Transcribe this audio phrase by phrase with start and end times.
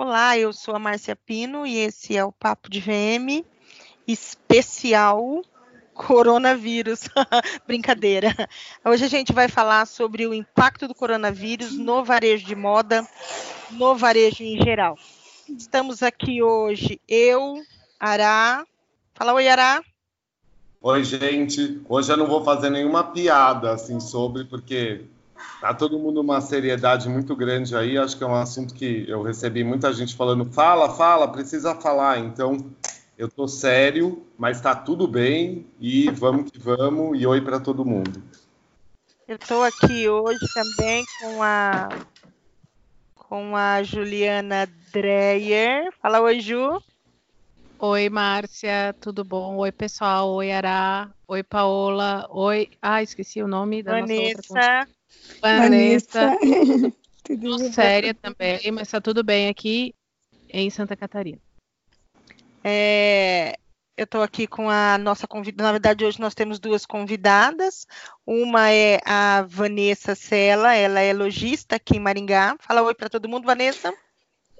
[0.00, 3.44] Olá, eu sou a Márcia Pino e esse é o Papo de VM
[4.06, 5.42] especial
[5.92, 7.08] coronavírus.
[7.66, 8.32] Brincadeira.
[8.84, 13.04] Hoje a gente vai falar sobre o impacto do coronavírus no varejo de moda,
[13.72, 14.96] no varejo em geral.
[15.48, 17.60] Estamos aqui hoje, eu,
[17.98, 18.64] Ará.
[19.14, 19.82] Fala oi, Ará.
[20.80, 21.82] Oi, gente.
[21.88, 25.06] Hoje eu não vou fazer nenhuma piada assim sobre, porque
[25.60, 27.98] tá todo mundo uma seriedade muito grande aí.
[27.98, 32.18] Acho que é um assunto que eu recebi muita gente falando: fala, fala, precisa falar.
[32.18, 32.70] Então,
[33.16, 37.20] eu tô sério, mas tá tudo bem e vamos que vamos.
[37.20, 38.22] E oi para todo mundo.
[39.26, 41.88] Eu estou aqui hoje também com a
[43.14, 45.92] com a Juliana Dreyer.
[46.00, 46.80] Fala oi, Ju.
[47.80, 49.56] Oi, Márcia, tudo bom?
[49.58, 50.30] Oi, pessoal.
[50.30, 51.12] Oi, Ará.
[51.28, 52.26] Oi, Paola.
[52.30, 52.70] Oi.
[52.80, 54.48] Ah, esqueci o nome da Vanessa.
[54.48, 54.97] nossa outra
[55.40, 56.36] Vanessa.
[57.24, 59.94] tudo séria também, mas tá tudo bem aqui
[60.48, 61.38] em Santa Catarina.
[62.64, 63.58] É,
[63.96, 65.64] eu estou aqui com a nossa convidada.
[65.64, 67.86] Na verdade, hoje nós temos duas convidadas.
[68.26, 72.56] Uma é a Vanessa Sela, ela é lojista aqui em Maringá.
[72.60, 73.92] Fala oi para todo mundo, Vanessa.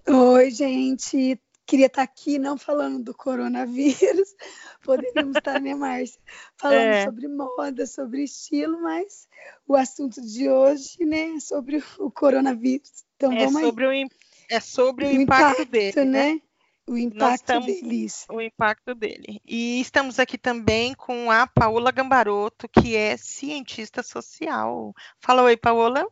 [0.06, 4.34] Oi, gente queria estar aqui não falando do coronavírus,
[4.82, 6.18] poderíamos estar, né, Márcia?
[6.56, 7.04] Falando é.
[7.04, 9.28] sobre moda, sobre estilo, mas
[9.66, 13.04] o assunto de hoje, né, é sobre o coronavírus.
[13.16, 14.04] Então é vamos sobre aí.
[14.04, 14.08] O,
[14.50, 16.32] é sobre o, o impacto, impacto, dele, né?
[16.32, 16.40] né?
[16.88, 18.06] O impacto estamos, dele.
[18.30, 19.42] O impacto dele.
[19.46, 24.94] E estamos aqui também com a Paola Gambaroto, que é cientista social.
[25.20, 26.06] Fala oi, Paola.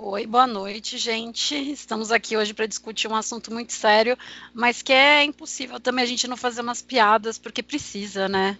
[0.00, 1.56] Oi, boa noite, gente.
[1.56, 4.16] Estamos aqui hoje para discutir um assunto muito sério,
[4.54, 8.56] mas que é impossível também a gente não fazer umas piadas, porque precisa, né?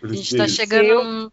[0.00, 0.12] Precisa.
[0.12, 1.32] A gente está chegando.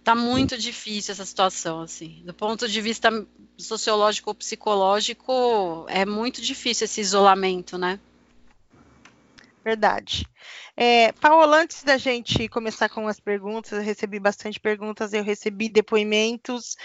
[0.00, 2.22] Está muito difícil essa situação, assim.
[2.24, 3.08] Do ponto de vista
[3.56, 8.00] sociológico ou psicológico, é muito difícil esse isolamento, né?
[9.64, 10.24] Verdade.
[10.76, 15.68] É, Paola, antes da gente começar com as perguntas, eu recebi bastante perguntas, eu recebi
[15.68, 16.76] depoimentos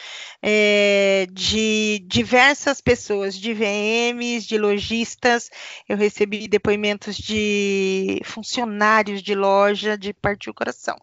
[0.42, 5.50] é, de diversas pessoas, de VMs, de lojistas,
[5.88, 10.98] eu recebi depoimentos de funcionários de loja, de partir o coração.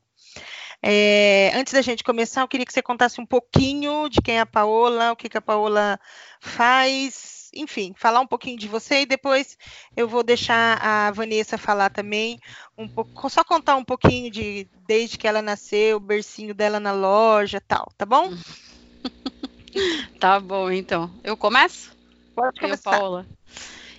[0.83, 4.41] É, antes da gente começar, eu queria que você contasse um pouquinho de quem é
[4.41, 6.01] a Paola, o que, que a Paola
[6.41, 9.57] faz, enfim, falar um pouquinho de você e depois
[9.97, 12.39] eu vou deixar a Vanessa falar também
[12.77, 16.93] um pouco, só contar um pouquinho de desde que ela nasceu, o bercinho dela na
[16.93, 18.33] loja, tal, tá bom?
[20.19, 21.11] tá bom, então.
[21.23, 21.97] Eu começo?
[22.35, 22.95] Pode começar.
[22.95, 23.27] Eu, Paola.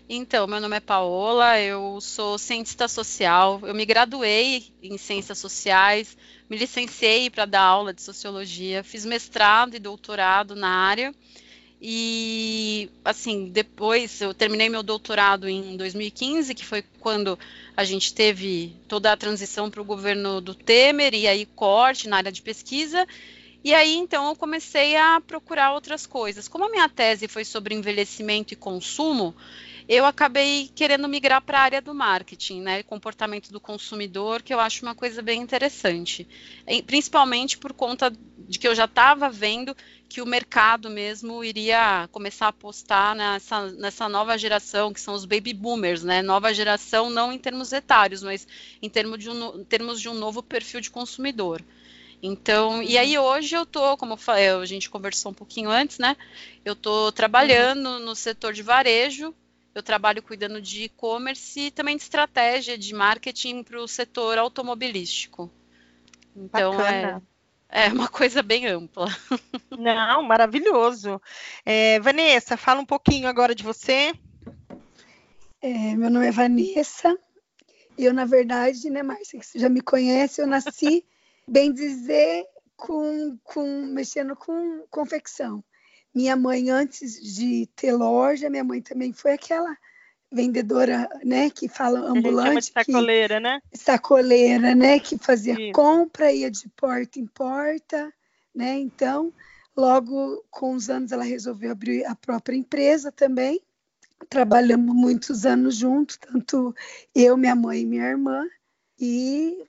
[0.10, 6.18] Então, meu nome é Paola, eu sou cientista social, eu me graduei em ciências sociais,
[6.50, 11.16] me licenciei para dar aula de sociologia, fiz mestrado e doutorado na área
[11.84, 17.40] e, assim, depois eu terminei meu doutorado em 2015, que foi quando
[17.76, 22.18] a gente teve toda a transição para o governo do Temer, e aí corte na
[22.18, 23.08] área de pesquisa.
[23.64, 26.48] E aí, então, eu comecei a procurar outras coisas.
[26.48, 29.36] Como a minha tese foi sobre envelhecimento e consumo,
[29.90, 34.60] eu acabei querendo migrar para a área do marketing, né, comportamento do consumidor, que eu
[34.60, 36.28] acho uma coisa bem interessante,
[36.86, 39.76] principalmente por conta de que eu já estava vendo
[40.12, 45.26] que o mercado mesmo iria começar a apostar nessa, nessa nova geração, que são os
[45.26, 46.22] baby boomers, né?
[46.22, 48.48] Nova geração não em termos etários, mas
[48.82, 51.64] em termos de um, em termos de um novo perfil de consumidor.
[52.22, 55.98] Então, e aí hoje eu tô, como eu falei, a gente conversou um pouquinho antes,
[55.98, 56.16] né?
[56.64, 59.34] Eu tô trabalhando no setor de varejo,
[59.74, 65.50] eu trabalho cuidando de e-commerce e também de estratégia de marketing para o setor automobilístico.
[66.36, 67.22] Então é,
[67.72, 69.08] é uma coisa bem ampla.
[69.72, 71.22] Não, maravilhoso.
[71.66, 74.14] É, Vanessa, fala um pouquinho agora de você.
[75.62, 77.18] É, meu nome é Vanessa.
[77.98, 81.06] Eu, na verdade, né, Márcia, que você já me conhece, eu nasci,
[81.48, 82.46] bem dizer,
[82.76, 85.64] com, com mexendo com confecção.
[86.14, 89.78] Minha mãe, antes de ter loja, minha mãe também foi aquela
[90.32, 93.62] vendedora, né, que fala ambulante, a sacoleira, que, né?
[93.74, 95.72] Sacoleira, né, que fazia Sim.
[95.74, 98.14] compra, ia de porta em porta,
[98.56, 98.80] né?
[98.80, 99.34] Então,
[99.76, 103.62] logo com os anos ela resolveu abrir a própria empresa também.
[104.30, 106.74] Trabalhamos muitos anos juntos, tanto
[107.14, 108.48] eu, minha mãe e minha irmã,
[109.00, 109.66] e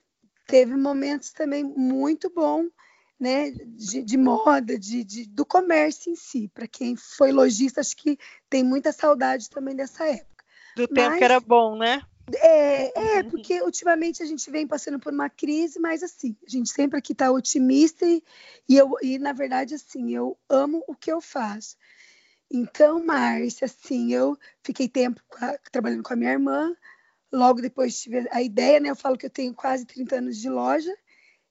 [0.47, 2.69] teve momentos também muito bons
[3.19, 6.49] né, de, de moda, de, de, do comércio em si.
[6.53, 8.17] Para quem foi lojista, acho que
[8.49, 10.32] tem muita saudade também dessa época.
[10.75, 12.01] Do tempo mas, que era bom, né?
[12.35, 16.69] É, é, porque ultimamente a gente vem passando por uma crise, mas assim, a gente
[16.69, 18.23] sempre aqui está otimista e,
[18.67, 21.75] e, eu, e, na verdade, assim, eu amo o que eu faço.
[22.49, 25.21] Então, Márcia, assim, eu fiquei tempo
[25.71, 26.73] trabalhando com a minha irmã,
[27.31, 28.89] logo depois tive a ideia, né?
[28.89, 30.95] Eu falo que eu tenho quase 30 anos de loja,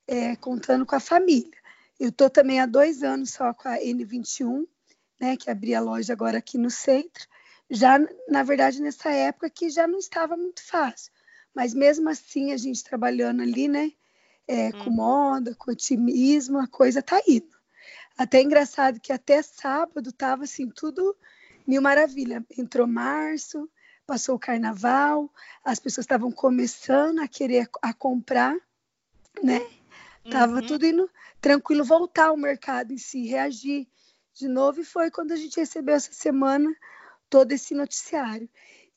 [0.06, 1.58] é, contando com a família.
[1.98, 4.66] Eu estou também há dois anos só com a N21,
[5.20, 5.36] né?
[5.36, 7.26] Que abri a loja agora aqui no centro.
[7.74, 7.98] Já,
[8.28, 11.10] na verdade, nessa época que já não estava muito fácil.
[11.54, 13.92] Mas mesmo assim, a gente trabalhando ali, né?
[14.46, 14.84] É, hum.
[14.84, 17.56] Com moda, com otimismo, a coisa tá indo.
[18.18, 21.16] Até engraçado que até sábado tava assim, tudo
[21.66, 22.44] mil maravilha.
[22.58, 23.66] Entrou março,
[24.06, 25.32] passou o carnaval,
[25.64, 28.54] as pessoas estavam começando a querer a comprar,
[29.42, 29.66] né?
[30.30, 30.66] Tava uhum.
[30.66, 31.10] tudo indo
[31.40, 33.88] tranquilo, voltar ao mercado em si, reagir
[34.34, 36.70] de novo, e foi quando a gente recebeu essa semana
[37.32, 38.46] todo esse noticiário.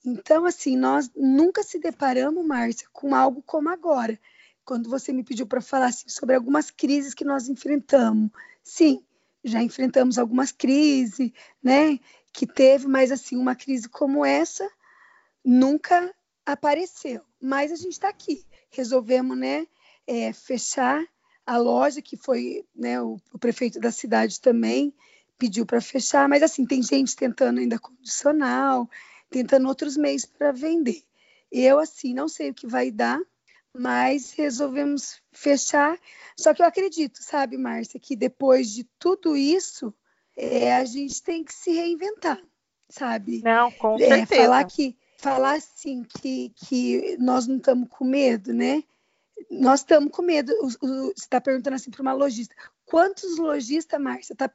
[0.05, 4.19] Então, assim, nós nunca se deparamos, Márcia, com algo como agora.
[4.65, 8.29] Quando você me pediu para falar assim, sobre algumas crises que nós enfrentamos.
[8.61, 9.01] Sim,
[9.41, 11.31] já enfrentamos algumas crises,
[11.63, 11.97] né?
[12.33, 14.69] Que teve, mas assim, uma crise como essa,
[15.43, 16.13] nunca
[16.45, 17.21] apareceu.
[17.41, 18.45] Mas a gente está aqui.
[18.69, 19.65] Resolvemos né,
[20.05, 21.01] é, fechar
[21.45, 24.93] a loja, que foi né, o, o prefeito da cidade também
[25.37, 28.89] pediu para fechar, mas assim, tem gente tentando ainda condicional,
[29.29, 31.03] tentando outros meios para vender.
[31.51, 33.19] Eu, assim, não sei o que vai dar,
[33.73, 35.97] mas resolvemos fechar.
[36.37, 39.93] Só que eu acredito, sabe, Márcia, que depois de tudo isso,
[40.35, 42.41] é, a gente tem que se reinventar,
[42.89, 43.41] sabe?
[43.43, 44.43] Não, com é, certeza.
[44.43, 48.83] Falar que falar assim que, que nós não estamos com medo, né?
[49.49, 50.51] Nós estamos com medo.
[50.61, 52.55] O, o, você está perguntando assim para uma lojista.
[52.85, 54.49] Quantos lojistas, Márcia, está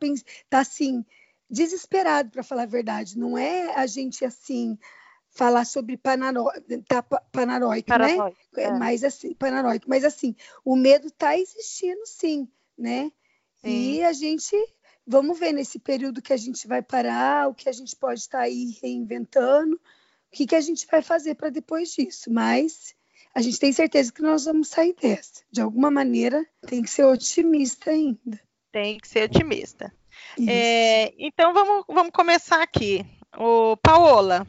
[0.48, 1.04] tá, assim,
[1.48, 3.18] desesperado para falar a verdade?
[3.18, 4.78] Não é a gente assim
[5.30, 6.52] falar sobre panaró,
[6.88, 8.16] tá, panaróico, né?
[8.56, 8.70] É.
[8.72, 10.34] Mas assim, panaróico, mas assim,
[10.64, 13.12] o medo está existindo sim, né?
[13.60, 13.68] Sim.
[13.68, 14.56] E a gente
[15.06, 18.38] vamos ver nesse período que a gente vai parar, o que a gente pode estar
[18.38, 19.80] tá aí reinventando
[20.30, 22.94] o que, que a gente vai fazer para depois disso, mas
[23.34, 25.42] a gente tem certeza que nós vamos sair dessa.
[25.50, 28.40] De alguma maneira, tem que ser otimista ainda.
[28.72, 29.92] Tem que ser otimista.
[30.48, 33.04] É, então vamos, vamos começar aqui.
[33.36, 34.46] O Paola,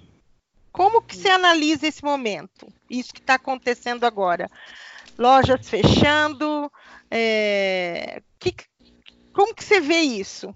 [0.72, 2.72] como que você analisa esse momento?
[2.90, 4.50] Isso que está acontecendo agora?
[5.18, 6.72] Lojas fechando,
[7.10, 8.56] é, que,
[9.34, 10.56] como que você vê isso?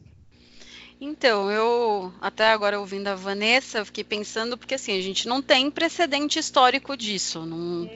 [1.08, 5.40] Então, eu até agora ouvindo a Vanessa, eu fiquei pensando, porque assim, a gente não
[5.40, 7.90] tem precedente histórico disso, não, uhum.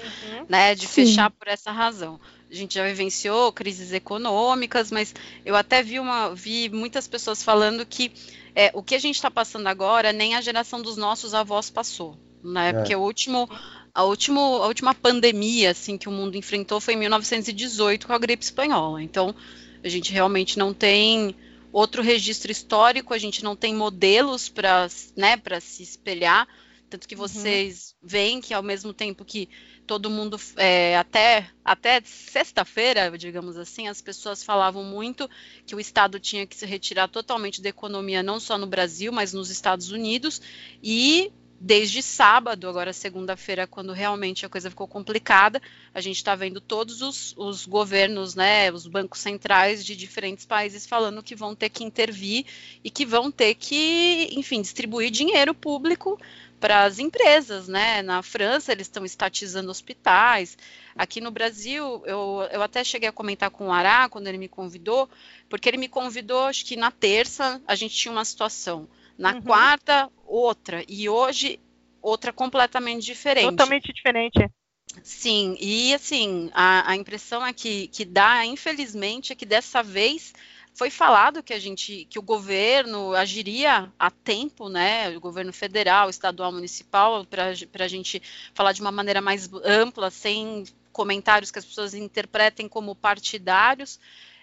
[0.47, 1.05] né, de Sim.
[1.05, 2.19] fechar por essa razão.
[2.51, 7.83] A gente já vivenciou crises econômicas, mas eu até vi, uma, vi muitas pessoas falando
[7.83, 8.11] que
[8.53, 12.15] é, o que a gente está passando agora, nem a geração dos nossos avós passou.
[12.43, 12.69] Né?
[12.69, 12.73] É.
[12.73, 13.49] Porque o último,
[13.91, 18.19] a, último, a última pandemia assim, que o mundo enfrentou foi em 1918 com a
[18.19, 19.01] gripe espanhola.
[19.01, 19.33] Então,
[19.83, 21.35] a gente realmente não tem
[21.71, 26.47] outro registro histórico, a gente não tem modelos para né, se espelhar,
[26.89, 27.21] tanto que uhum.
[27.21, 28.07] vocês uhum.
[28.07, 29.47] veem que ao mesmo tempo que
[29.85, 35.27] todo mundo, é, até, até sexta-feira, digamos assim, as pessoas falavam muito
[35.65, 39.33] que o Estado tinha que se retirar totalmente da economia, não só no Brasil, mas
[39.33, 40.41] nos Estados Unidos,
[40.83, 45.61] e desde sábado, agora segunda-feira, quando realmente a coisa ficou complicada,
[45.93, 50.85] a gente está vendo todos os, os, governos, né, os bancos centrais de diferentes países
[50.85, 52.45] falando que vão ter que intervir
[52.81, 56.17] e que vão ter que, enfim, distribuir dinheiro público
[56.61, 58.01] para as empresas, né?
[58.01, 60.57] Na França eles estão estatizando hospitais.
[60.95, 64.49] Aqui no Brasil, eu, eu até cheguei a comentar com o Ará quando ele me
[64.49, 65.09] convidou,
[65.49, 68.87] porque ele me convidou, acho que na terça a gente tinha uma situação
[69.19, 69.41] na uhum.
[69.41, 70.83] quarta, outra.
[70.87, 71.59] E hoje,
[72.01, 73.49] outra completamente diferente.
[73.49, 74.49] Totalmente diferente.
[75.03, 80.33] Sim, e assim, a, a impressão é que, que dá, infelizmente, é que dessa vez
[80.73, 85.15] foi falado que a gente, que o governo agiria a tempo, né?
[85.15, 87.49] O governo federal, estadual, municipal, para
[87.83, 88.21] a gente
[88.53, 93.99] falar de uma maneira mais ampla, sem comentários que as pessoas interpretem como partidários.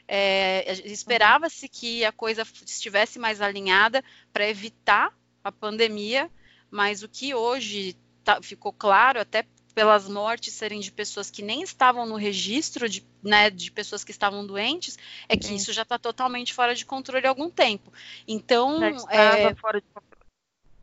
[0.08, 6.30] É, Esperava-se que a coisa estivesse mais alinhada para evitar a pandemia,
[6.70, 9.44] mas o que hoje tá, ficou claro, até
[9.74, 14.10] pelas mortes serem de pessoas que nem estavam no registro de, né, de pessoas que
[14.10, 14.98] estavam doentes,
[15.28, 15.56] é que Sim.
[15.56, 17.92] isso já está totalmente fora de controle há algum tempo.
[18.26, 20.15] Então, já estava é, fora de controle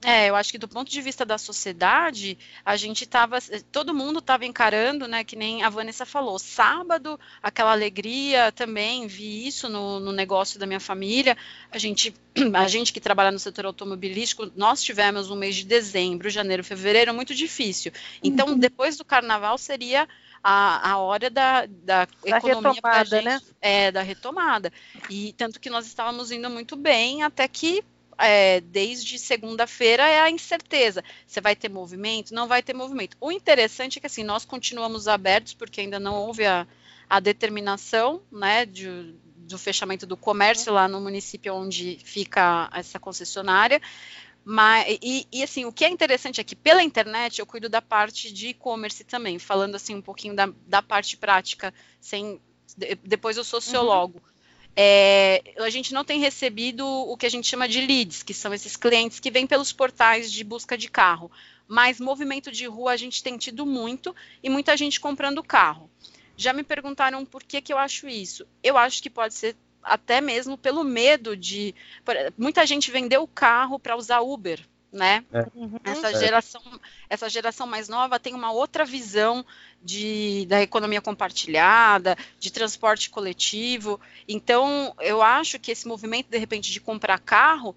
[0.03, 3.38] é, eu acho que do ponto de vista da sociedade, a gente estava,
[3.72, 9.48] todo mundo estava encarando, né, que nem a Vanessa falou, sábado, aquela alegria também, vi
[9.48, 11.38] isso no, no, negócio da minha família,
[11.72, 12.13] a gente,
[12.53, 17.13] a gente que trabalha no setor automobilístico, nós tivemos um mês de dezembro, janeiro, fevereiro
[17.13, 17.91] muito difícil,
[18.22, 18.60] então uhum.
[18.60, 20.07] depois do carnaval seria
[20.43, 23.41] a, a hora da, da, da economia retomada, gente, né?
[23.62, 24.74] É, da retomada,
[25.10, 27.83] e tanto que nós estávamos indo muito bem, até que
[28.17, 31.03] é, desde segunda-feira é a incerteza.
[31.25, 32.34] Você vai ter movimento?
[32.34, 33.17] Não vai ter movimento.
[33.20, 36.67] O interessante é que assim, nós continuamos abertos, porque ainda não houve a,
[37.10, 43.82] a determinação né, de, do fechamento do comércio lá no município onde fica essa concessionária.
[44.46, 47.82] Mas, e, e, assim, o que é interessante é que pela internet eu cuido da
[47.82, 52.41] parte de e-commerce também, falando assim um pouquinho da, da parte prática, sem
[52.75, 54.17] de, depois eu sociologo.
[54.17, 54.32] Uhum.
[54.75, 58.53] É, a gente não tem recebido o que a gente chama de leads, que são
[58.53, 61.32] esses clientes que vêm pelos portais de busca de carro.
[61.68, 65.89] Mas movimento de rua a gente tem tido muito e muita gente comprando carro.
[66.36, 68.48] Já me perguntaram por que, que eu acho isso.
[68.63, 71.75] Eu acho que pode ser até mesmo pelo medo de.
[72.38, 74.60] Muita gente vendeu o carro para usar Uber,
[74.93, 75.25] né?
[75.33, 75.47] É.
[75.55, 75.79] Uhum.
[75.83, 76.19] Essa é.
[76.19, 76.62] geração,
[77.09, 79.43] essa geração mais nova tem uma outra visão
[79.81, 84.00] de, da economia compartilhada, de transporte coletivo.
[84.27, 87.75] Então, eu acho que esse movimento, de repente, de comprar carro,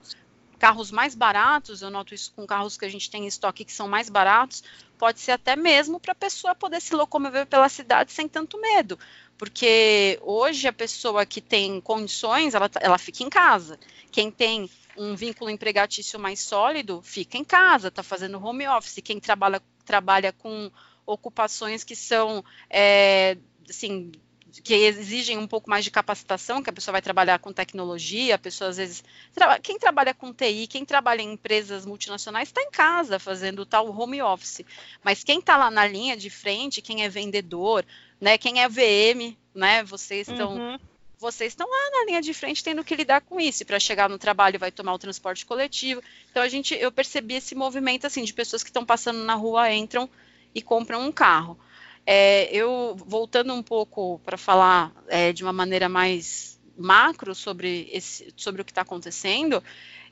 [0.58, 3.72] carros mais baratos, eu noto isso com carros que a gente tem em estoque que
[3.72, 4.62] são mais baratos,
[4.98, 8.98] pode ser até mesmo para a pessoa poder se locomover pela cidade sem tanto medo.
[9.38, 13.78] Porque hoje a pessoa que tem condições, ela, ela fica em casa.
[14.10, 19.00] Quem tem um vínculo empregatício mais sólido, fica em casa, está fazendo home office.
[19.04, 20.70] Quem trabalha, trabalha com
[21.04, 23.36] ocupações que são, é,
[23.68, 24.10] assim,
[24.62, 28.38] que exigem um pouco mais de capacitação, que a pessoa vai trabalhar com tecnologia, a
[28.38, 29.04] pessoa às vezes.
[29.62, 33.88] Quem trabalha com TI, quem trabalha em empresas multinacionais, está em casa fazendo o tal
[33.88, 34.62] home office.
[35.02, 37.84] Mas quem está lá na linha de frente, quem é vendedor,
[38.20, 40.56] né, quem é VM, né, vocês estão.
[40.56, 40.78] Uhum.
[41.18, 43.64] Vocês estão lá na linha de frente tendo que lidar com isso.
[43.64, 46.02] Para chegar no trabalho vai tomar o transporte coletivo.
[46.30, 49.72] Então a gente, eu percebi esse movimento assim de pessoas que estão passando na rua
[49.72, 50.10] entram
[50.54, 51.58] e compram um carro.
[52.06, 58.32] É, eu, voltando um pouco para falar é, de uma maneira mais macro sobre, esse,
[58.36, 59.62] sobre o que está acontecendo,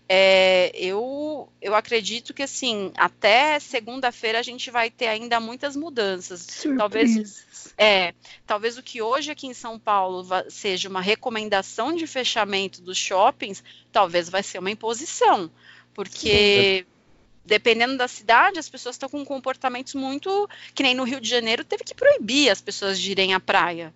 [0.08, 6.40] é, eu, eu acredito que assim até segunda-feira a gente vai ter ainda muitas mudanças.
[6.42, 6.78] Surpresa.
[6.78, 7.46] Talvez
[7.78, 8.14] é,
[8.46, 13.64] talvez o que hoje aqui em São Paulo seja uma recomendação de fechamento dos shoppings,
[13.90, 15.50] talvez vai ser uma imposição,
[15.94, 16.86] porque
[17.44, 20.48] dependendo da cidade, as pessoas estão com comportamentos muito.
[20.74, 23.94] Que nem no Rio de Janeiro teve que proibir as pessoas de irem à praia.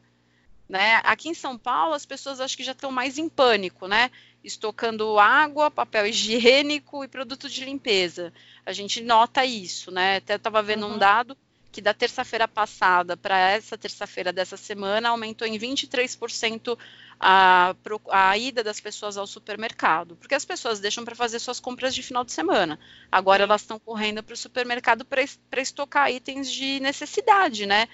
[0.68, 1.00] Né?
[1.02, 4.10] Aqui em São Paulo, as pessoas acho que já estão mais em pânico, né?
[4.44, 8.32] Estocando água, papel higiênico e produto de limpeza.
[8.66, 10.16] A gente nota isso, né?
[10.16, 10.94] Até estava vendo uhum.
[10.94, 11.36] um dado
[11.72, 16.78] que da terça-feira passada para essa terça-feira dessa semana aumentou em 23%
[17.20, 17.74] a,
[18.10, 22.02] a ida das pessoas ao supermercado, porque as pessoas deixam para fazer suas compras de
[22.02, 22.78] final de semana.
[23.10, 27.88] Agora elas estão correndo para o supermercado para estocar itens de necessidade, né?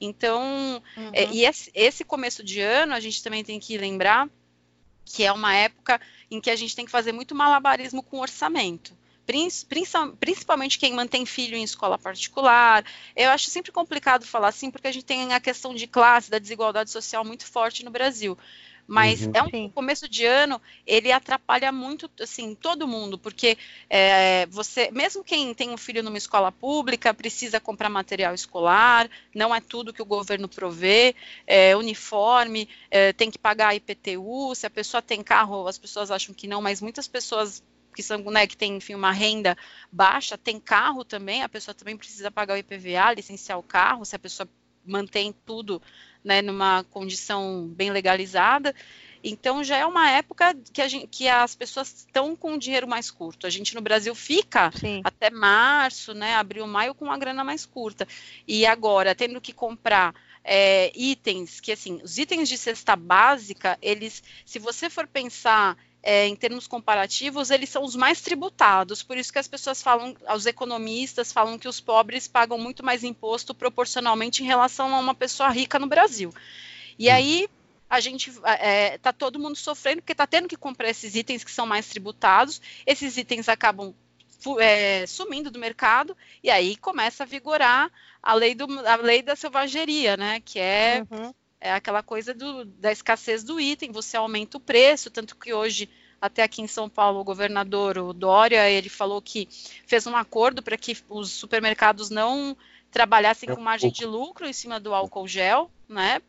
[0.00, 1.10] Então, uhum.
[1.12, 4.28] é, e esse, esse começo de ano a gente também tem que lembrar
[5.04, 8.96] que é uma época em que a gente tem que fazer muito malabarismo com orçamento
[10.18, 12.84] principalmente quem mantém filho em escola particular.
[13.14, 16.38] Eu acho sempre complicado falar assim, porque a gente tem a questão de classe, da
[16.38, 18.36] desigualdade social muito forte no Brasil.
[18.90, 19.30] Mas uhum.
[19.34, 23.56] é um começo de ano, ele atrapalha muito, assim, todo mundo, porque
[23.88, 29.54] é, você, mesmo quem tem um filho numa escola pública, precisa comprar material escolar, não
[29.54, 31.14] é tudo que o governo provê,
[31.46, 36.34] é, uniforme, é, tem que pagar IPTU, se a pessoa tem carro, as pessoas acham
[36.34, 37.62] que não, mas muitas pessoas
[37.94, 39.56] que são, né, que tem, enfim, uma renda
[39.92, 44.16] baixa, tem carro também, a pessoa também precisa pagar o IPVA, licenciar o carro, se
[44.16, 44.48] a pessoa
[44.84, 45.80] mantém tudo,
[46.24, 48.74] né, numa condição bem legalizada.
[49.22, 53.10] Então já é uma época que, gente, que as pessoas estão com o dinheiro mais
[53.10, 53.46] curto.
[53.46, 55.02] A gente no Brasil fica Sim.
[55.04, 58.08] até março, né, abril, maio com uma grana mais curta.
[58.48, 64.22] E agora tendo que comprar é, itens que assim, os itens de cesta básica, eles,
[64.44, 69.02] se você for pensar é, em termos comparativos, eles são os mais tributados.
[69.02, 73.04] Por isso que as pessoas falam, os economistas falam que os pobres pagam muito mais
[73.04, 76.32] imposto proporcionalmente em relação a uma pessoa rica no Brasil.
[76.98, 77.12] E hum.
[77.12, 77.48] aí
[77.88, 81.44] a gente está é, tá todo mundo sofrendo porque está tendo que comprar esses itens
[81.44, 82.60] que são mais tributados.
[82.86, 83.94] Esses itens acabam
[84.58, 87.90] é, sumindo do mercado e aí começa a vigorar
[88.22, 90.40] a lei, do, a lei da selvageria, né?
[90.40, 95.10] Que é uhum é aquela coisa do, da escassez do item, você aumenta o preço,
[95.10, 95.90] tanto que hoje,
[96.20, 99.46] até aqui em São Paulo, o governador, o Dória, ele falou que
[99.86, 102.56] fez um acordo para que os supermercados não
[102.90, 106.20] trabalhassem com margem de lucro em cima do álcool gel, né?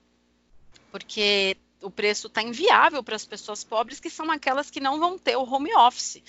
[0.91, 5.17] Porque o preço está inviável para as pessoas pobres, que são aquelas que não vão
[5.17, 6.21] ter o home office,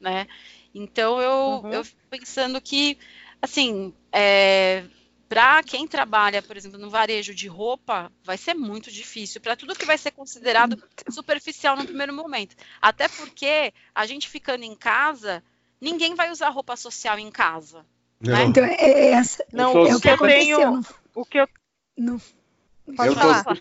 [0.00, 0.26] né?
[0.74, 1.72] Então eu, uhum.
[1.72, 2.98] eu fico pensando que,
[3.40, 4.84] assim, é,
[5.28, 9.74] para quem trabalha, por exemplo, no varejo de roupa, vai ser muito difícil para tudo
[9.74, 12.56] que vai ser considerado superficial no primeiro momento.
[12.80, 15.42] Até porque a gente ficando em casa,
[15.80, 17.84] ninguém vai usar roupa social em casa.
[18.20, 18.44] Né?
[18.44, 19.44] Então é, é essa.
[19.52, 20.80] Não, é o que eu tenho.
[21.14, 21.48] O que eu.
[21.96, 22.20] Não.
[22.96, 23.44] Pode eu falar.
[23.44, 23.52] Tô,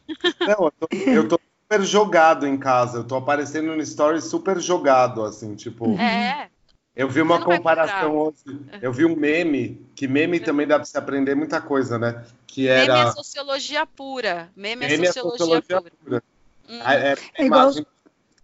[0.46, 3.00] não, eu tô, eu tô super jogado em casa.
[3.00, 6.00] Eu tô aparecendo no story super jogado, assim, tipo.
[6.00, 6.50] É.
[6.98, 8.60] Eu vi uma comparação hoje.
[8.82, 12.26] Eu vi um meme, que meme também dá para se aprender muita coisa, né?
[12.48, 12.96] Que era...
[12.96, 14.50] Meme é sociologia pura.
[14.56, 15.92] Meme, é meme é sociologia, sociologia pura.
[16.04, 16.24] pura.
[16.68, 16.82] Hum.
[16.82, 17.86] Era, é imagem,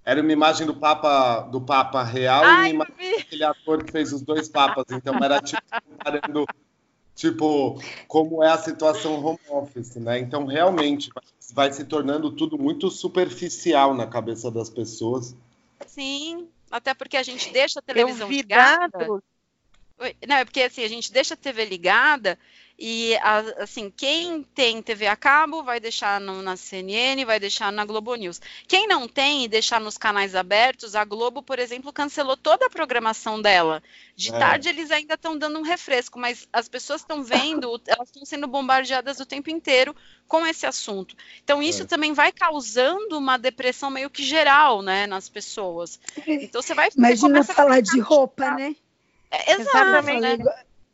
[0.06, 3.92] era, uma imagem do Papa, do Papa real Ai, e uma imagem daquele ator que
[3.92, 4.86] fez os dois papas.
[4.92, 6.46] Então era tipo comparando
[7.16, 10.20] tipo, como é a situação home office, né?
[10.20, 11.10] Então, realmente,
[11.54, 15.36] vai se tornando tudo muito superficial na cabeça das pessoas.
[15.88, 19.08] Sim, até porque a gente deixa a televisão ligada.
[20.28, 22.38] Não, é porque assim, a gente deixa a TV ligada
[22.78, 23.16] e
[23.60, 28.16] assim, quem tem TV a cabo vai deixar no, na CNN, vai deixar na Globo
[28.16, 28.42] News.
[28.68, 32.70] Quem não tem e deixar nos canais abertos, a Globo, por exemplo, cancelou toda a
[32.70, 33.82] programação dela.
[34.16, 34.40] De é.
[34.40, 38.48] tarde eles ainda estão dando um refresco, mas as pessoas estão vendo, elas estão sendo
[38.48, 39.96] bombardeadas o tempo inteiro
[40.28, 41.16] com esse assunto.
[41.44, 41.86] Então isso é.
[41.86, 46.00] também vai causando uma depressão meio que geral, né, nas pessoas.
[46.28, 48.76] Então você vai Imagina falar de roupa, né?
[49.34, 50.22] É, exatamente.
[50.22, 50.38] Né?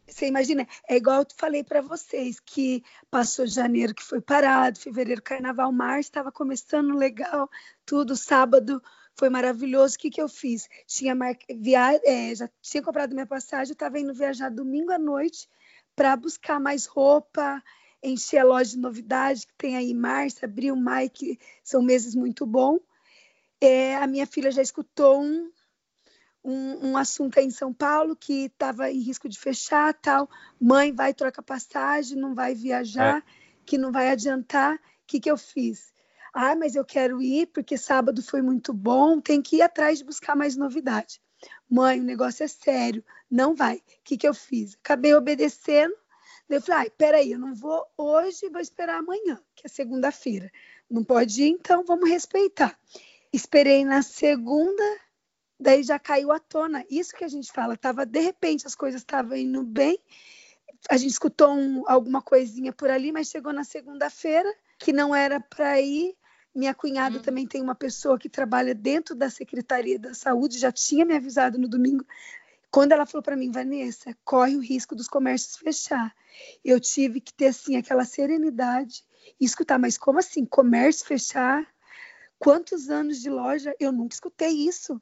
[0.08, 5.22] Você imagina, é igual eu falei para vocês, que passou janeiro que foi parado, fevereiro
[5.22, 7.50] carnaval, março estava começando legal,
[7.86, 8.81] tudo, sábado
[9.15, 9.96] foi maravilhoso.
[9.96, 10.67] O que, que eu fiz?
[10.88, 11.38] Tinha mar...
[11.50, 12.00] Via...
[12.05, 15.48] É, já tinha comprado minha passagem, estava indo viajar domingo à noite
[15.96, 17.62] para buscar mais roupa,
[18.01, 22.46] encher a loja de novidade que tem aí março, abril, maio, que são meses muito
[22.46, 22.79] bons.
[23.60, 25.51] É, a minha filha já escutou um
[26.89, 30.29] um, assunto aí em São Paulo que estava em risco de fechar, tal.
[30.60, 33.24] Mãe vai trocar passagem, não vai viajar, é.
[33.65, 34.75] que não vai adiantar.
[34.75, 35.93] O que, que eu fiz?
[36.34, 40.05] Ah, mas eu quero ir porque sábado foi muito bom, tem que ir atrás de
[40.05, 41.22] buscar mais novidade.
[41.69, 43.77] Mãe, o negócio é sério, não vai.
[43.77, 44.75] O que, que eu fiz?
[44.84, 45.96] Acabei obedecendo.
[46.50, 50.51] Eu falei, peraí, eu não vou hoje, vou esperar amanhã, que é segunda-feira.
[50.90, 52.77] Não pode ir, então vamos respeitar.
[53.31, 54.83] Esperei na segunda,
[55.59, 56.85] daí já caiu à tona.
[56.89, 60.00] Isso que a gente fala, tava de repente as coisas estavam indo bem,
[60.89, 65.39] a gente escutou um, alguma coisinha por ali, mas chegou na segunda-feira que não era
[65.39, 66.15] para ir.
[66.55, 67.22] Minha cunhada uhum.
[67.22, 71.57] também tem uma pessoa que trabalha dentro da Secretaria da Saúde, já tinha me avisado
[71.57, 72.05] no domingo.
[72.72, 76.15] Quando ela falou para mim, Vanessa, corre o risco dos comércios fechar.
[76.63, 79.03] Eu tive que ter assim aquela serenidade
[79.39, 81.67] e escutar, mas como assim, comércio fechar?
[82.37, 83.75] Quantos anos de loja?
[83.79, 85.01] Eu nunca escutei isso.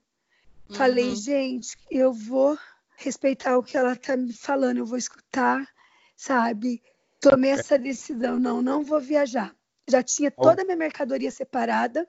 [0.69, 1.15] Falei, uhum.
[1.15, 2.57] gente, eu vou
[2.97, 5.65] respeitar o que ela tá me falando, eu vou escutar,
[6.15, 6.81] sabe?
[7.19, 9.55] Tomei essa decisão, não, não vou viajar.
[9.87, 12.07] Já tinha toda a minha mercadoria separada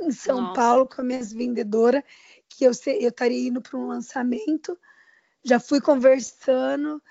[0.00, 0.54] em São Nossa.
[0.54, 2.02] Paulo com as minhas vendedoras,
[2.48, 4.78] que eu, eu estaria indo para um lançamento.
[5.44, 7.02] Já fui conversando,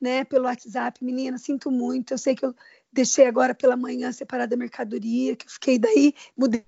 [0.00, 2.54] né, pelo WhatsApp, menina, sinto muito, eu sei que eu
[2.92, 6.64] deixei agora pela manhã separada a mercadoria, que eu fiquei daí, mudei.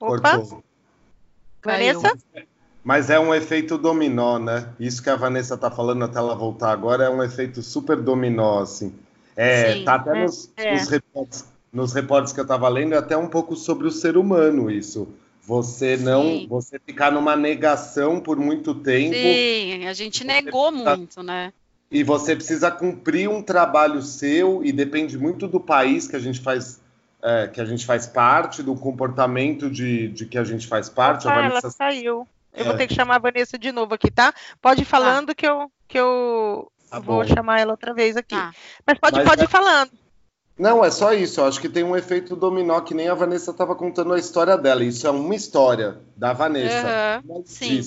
[0.00, 0.38] Opa!
[0.38, 0.73] Cortou.
[1.64, 2.12] Vanessa?
[2.84, 4.68] Mas é um efeito dominó, né?
[4.78, 8.60] Isso que a Vanessa tá falando até ela voltar agora é um efeito super dominó,
[8.60, 8.94] assim.
[9.34, 10.74] É, Sim, tá até é, nos, é.
[10.74, 14.18] nos, reportes, nos reportes que eu tava lendo, é até um pouco sobre o ser
[14.18, 15.08] humano isso.
[15.46, 16.46] Você não, Sim.
[16.48, 19.14] você ficar numa negação por muito tempo.
[19.14, 21.52] Sim, a gente negou precisa, muito, né?
[21.90, 26.40] E você precisa cumprir um trabalho seu e depende muito do país que a gente
[26.40, 26.80] faz
[27.24, 31.26] é, que a gente faz parte, do comportamento de, de que a gente faz parte.
[31.26, 31.58] Ah, Vanessa...
[31.58, 32.28] ela saiu.
[32.52, 32.64] Eu é.
[32.64, 34.32] vou ter que chamar a Vanessa de novo aqui, tá?
[34.60, 35.34] Pode ir falando ah.
[35.34, 38.34] que eu, que eu tá vou chamar ela outra vez aqui.
[38.34, 38.52] Ah.
[38.86, 39.44] Mas pode, Mas pode é...
[39.44, 39.90] ir falando.
[40.56, 41.40] Não, é só isso.
[41.40, 44.56] Eu acho que tem um efeito dominó que nem a Vanessa estava contando a história
[44.56, 44.84] dela.
[44.84, 47.80] Isso é uma história da Vanessa, uhum, sim.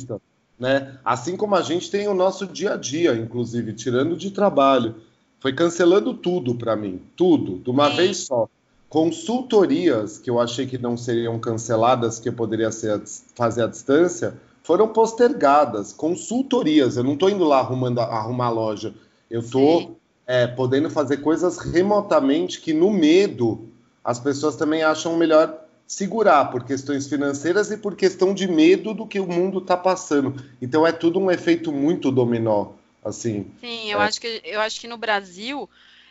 [0.60, 0.97] né?
[1.06, 4.95] Assim como a gente tem o nosso dia a dia, inclusive tirando de trabalho,
[5.39, 7.95] foi cancelando tudo para mim, tudo, de uma sim.
[7.95, 8.50] vez só.
[8.89, 13.02] Consultorias que eu achei que não seriam canceladas, que eu poderia ser,
[13.36, 15.91] fazer à distância, foram postergadas.
[15.91, 18.93] Consultorias, eu não estou indo lá arrumando, arrumar a loja,
[19.30, 23.69] eu estou é, podendo fazer coisas remotamente que no medo
[24.04, 29.08] as pessoas também acham melhor segurar por questões financeiras e por questão de medo do
[29.08, 30.36] que o mundo está passando.
[30.62, 32.71] Então é tudo um efeito muito dominó,
[33.04, 33.47] assim.
[33.62, 34.06] Sim, eu é.
[34.06, 35.69] acho que eu acho que no Brasil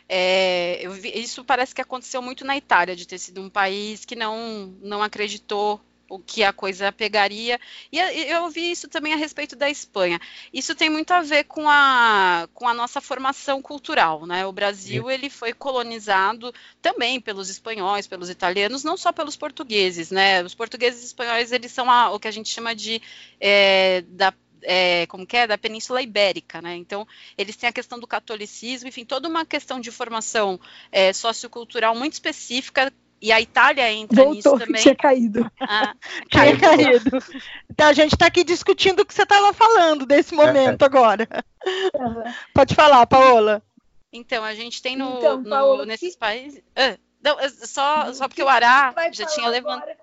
[0.09, 4.15] é, vi, isso parece que aconteceu muito na Itália, de ter sido um país que
[4.15, 7.59] não, não acreditou o que a coisa pegaria.
[7.91, 10.19] E eu ouvi isso também a respeito da Espanha.
[10.53, 14.45] Isso tem muito a ver com a, com a nossa formação cultural, né?
[14.45, 15.11] O Brasil Sim.
[15.11, 20.43] ele foi colonizado também pelos espanhóis, pelos italianos, não só pelos portugueses, né?
[20.43, 23.01] Os portugueses e espanhóis eles são a, o que a gente chama de
[23.39, 26.75] é, da é, como que é, da Península Ibérica, né?
[26.75, 30.59] Então, eles têm a questão do catolicismo, enfim, toda uma questão de formação
[30.91, 32.91] é, sociocultural muito específica
[33.21, 34.81] e a Itália entra Voltou, nisso também.
[34.81, 35.51] Tinha caído.
[35.59, 35.95] Ah,
[36.29, 37.17] tinha caído.
[37.69, 40.85] Então a gente está aqui discutindo o que você estava falando desse momento é.
[40.85, 41.27] agora.
[41.95, 42.23] Uhum.
[42.53, 43.61] Pode falar, Paola.
[44.11, 46.19] Então, a gente tem no, então, Paola, no nesses que...
[46.19, 46.61] países.
[46.75, 49.97] Ah, não, só, só porque o Ará já tinha levantado.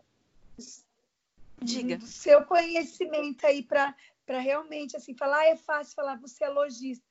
[1.62, 1.96] Diga.
[1.96, 3.94] Do seu conhecimento aí para
[4.26, 7.04] realmente assim falar, ah, é fácil falar, você é lojista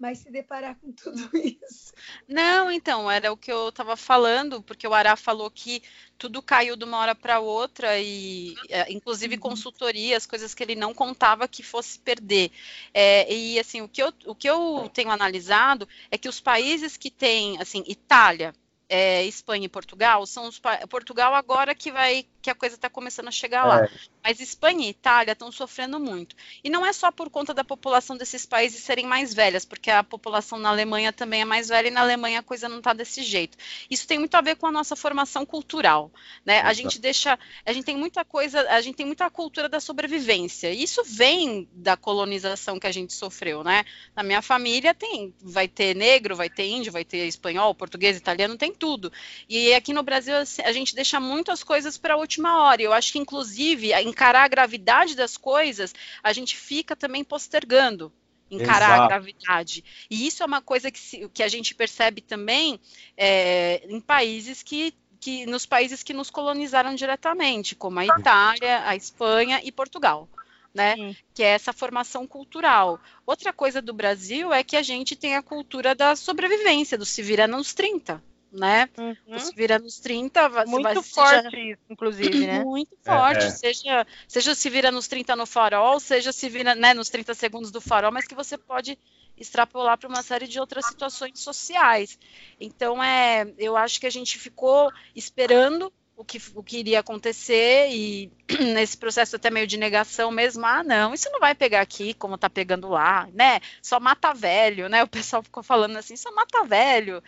[0.00, 1.92] mas se deparar com tudo isso.
[2.26, 5.82] Não, então, era o que eu estava falando, porque o Ará falou que
[6.16, 9.40] tudo caiu de uma hora para outra, e é, inclusive uhum.
[9.40, 12.50] consultorias, coisas que ele não contava que fosse perder.
[12.94, 16.96] É, e assim, o que, eu, o que eu tenho analisado é que os países
[16.96, 18.54] que têm, assim, Itália,
[18.90, 23.28] é, Espanha e Portugal são os Portugal agora que vai que a coisa está começando
[23.28, 23.84] a chegar lá.
[23.84, 23.90] É.
[24.22, 26.34] Mas Espanha e Itália estão sofrendo muito.
[26.64, 30.02] E não é só por conta da população desses países serem mais velhas, porque a
[30.02, 33.22] população na Alemanha também é mais velha e na Alemanha a coisa não está desse
[33.22, 33.56] jeito.
[33.90, 36.10] Isso tem muito a ver com a nossa formação cultural,
[36.44, 36.60] né?
[36.62, 40.72] A gente deixa, a gente tem muita coisa, a gente tem muita cultura da sobrevivência.
[40.72, 43.84] E isso vem da colonização que a gente sofreu, né?
[44.16, 48.56] Na minha família tem, vai ter negro, vai ter índio, vai ter espanhol, português, italiano,
[48.56, 49.12] tem tudo.
[49.48, 52.82] E aqui no Brasil assim, a gente deixa muito as coisas para a última hora.
[52.82, 58.10] Eu acho que, inclusive, encarar a gravidade das coisas, a gente fica também postergando
[58.50, 59.02] encarar Exato.
[59.02, 59.84] a gravidade.
[60.10, 62.80] E isso é uma coisa que, se, que a gente percebe também
[63.16, 68.96] é, em países que, que, nos países que nos colonizaram diretamente, como a Itália, a
[68.96, 70.28] Espanha e Portugal.
[70.74, 71.14] Né?
[71.32, 73.00] Que é essa formação cultural.
[73.24, 77.22] Outra coisa do Brasil é que a gente tem a cultura da sobrevivência, do se
[77.22, 78.20] vira nos 30
[78.52, 78.88] né?
[78.98, 79.16] Uhum.
[79.28, 82.62] Você vira nos 30, muito vai, forte seja, isso, inclusive, né?
[82.64, 83.50] Muito forte, é, é.
[83.50, 87.70] seja seja se vira nos 30 no farol, seja se vira, né, nos 30 segundos
[87.70, 88.98] do farol, mas que você pode
[89.36, 92.18] extrapolar para uma série de outras situações sociais.
[92.60, 97.88] Então, é, eu acho que a gente ficou esperando o que, o que iria acontecer
[97.90, 98.30] e
[98.74, 102.36] nesse processo até meio de negação mesmo, ah, não, isso não vai pegar aqui como
[102.36, 103.58] tá pegando lá, né?
[103.80, 105.02] Só mata velho, né?
[105.02, 107.22] O pessoal ficou falando assim, só mata velho.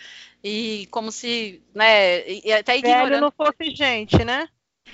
[0.45, 3.09] E como se, né, e até ignorando...
[3.09, 4.47] Velho não fosse gente, né?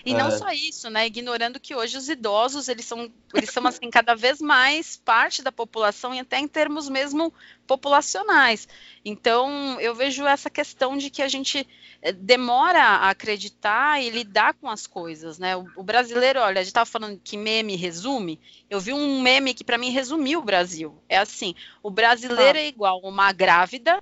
[0.05, 0.31] E não é.
[0.31, 1.07] só isso, né?
[1.07, 5.53] Ignorando que hoje os idosos eles são, eles são assim cada vez mais parte da
[5.53, 7.33] população e até em termos mesmo
[7.67, 8.69] populacionais.
[9.05, 11.67] Então eu vejo essa questão de que a gente
[12.01, 15.57] eh, demora a acreditar e lidar com as coisas, né?
[15.57, 18.41] O, o brasileiro, olha, a gente estava falando que meme resume.
[18.71, 20.97] Eu vi um meme que para mim resumiu o Brasil.
[21.09, 22.63] É assim: o brasileiro ah.
[22.63, 24.01] é igual uma grávida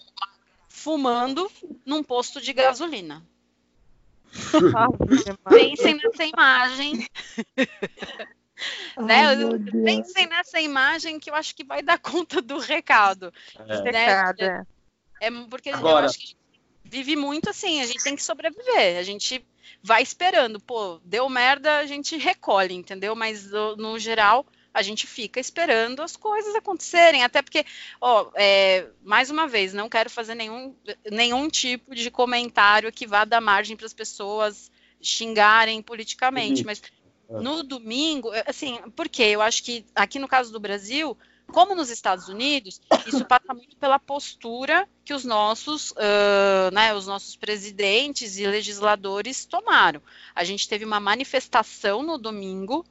[0.68, 1.50] fumando
[1.84, 3.24] num posto de gasolina.
[5.48, 7.06] Pensem nessa imagem.
[8.96, 9.36] né?
[9.84, 13.32] Pensem nessa imagem que eu acho que vai dar conta do recado.
[13.58, 14.06] É, né?
[14.06, 14.66] recado, é.
[15.20, 16.06] é porque Agora...
[16.06, 16.36] eu acho que
[16.84, 19.44] vive muito assim, a gente tem que sobreviver, a gente
[19.82, 23.14] vai esperando, pô, deu merda, a gente recolhe, entendeu?
[23.14, 24.46] Mas no geral,
[24.76, 27.64] a gente fica esperando as coisas acontecerem, até porque,
[27.98, 30.76] ó, é, mais uma vez, não quero fazer nenhum,
[31.10, 36.82] nenhum tipo de comentário que vá dar margem para as pessoas xingarem politicamente, mas
[37.28, 37.40] é.
[37.40, 42.28] no domingo, assim, porque eu acho que aqui no caso do Brasil, como nos Estados
[42.28, 48.46] Unidos, isso passa muito pela postura que os nossos, uh, né, os nossos presidentes e
[48.46, 50.02] legisladores tomaram.
[50.34, 52.84] A gente teve uma manifestação no domingo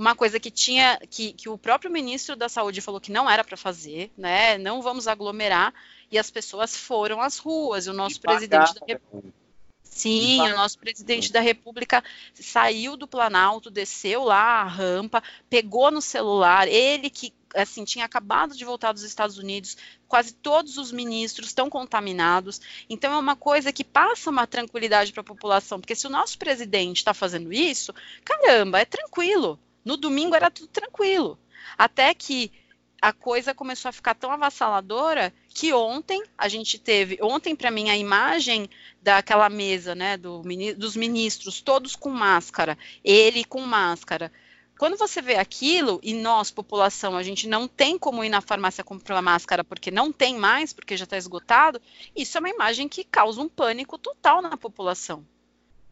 [0.00, 3.44] uma coisa que tinha que, que o próprio ministro da Saúde falou que não era
[3.44, 4.56] para fazer, né?
[4.56, 5.74] Não vamos aglomerar
[6.10, 7.86] e as pessoas foram às ruas.
[7.86, 9.40] E o nosso e presidente da República
[9.82, 16.00] Sim, o nosso presidente da República saiu do Planalto, desceu lá a rampa, pegou no
[16.00, 19.76] celular, ele que assim tinha acabado de voltar dos Estados Unidos,
[20.08, 22.60] quase todos os ministros estão contaminados.
[22.88, 26.38] Então é uma coisa que passa uma tranquilidade para a população, porque se o nosso
[26.38, 27.92] presidente está fazendo isso,
[28.24, 29.58] caramba, é tranquilo.
[29.84, 31.38] No domingo era tudo tranquilo.
[31.76, 32.52] Até que
[33.00, 37.88] a coisa começou a ficar tão avassaladora que ontem a gente teve, ontem para mim
[37.88, 38.68] a imagem
[39.02, 40.42] daquela mesa, né, do,
[40.76, 44.30] dos ministros todos com máscara, ele com máscara.
[44.78, 48.84] Quando você vê aquilo e nós, população, a gente não tem como ir na farmácia
[48.84, 51.80] comprar máscara porque não tem mais, porque já está esgotado,
[52.16, 55.24] isso é uma imagem que causa um pânico total na população.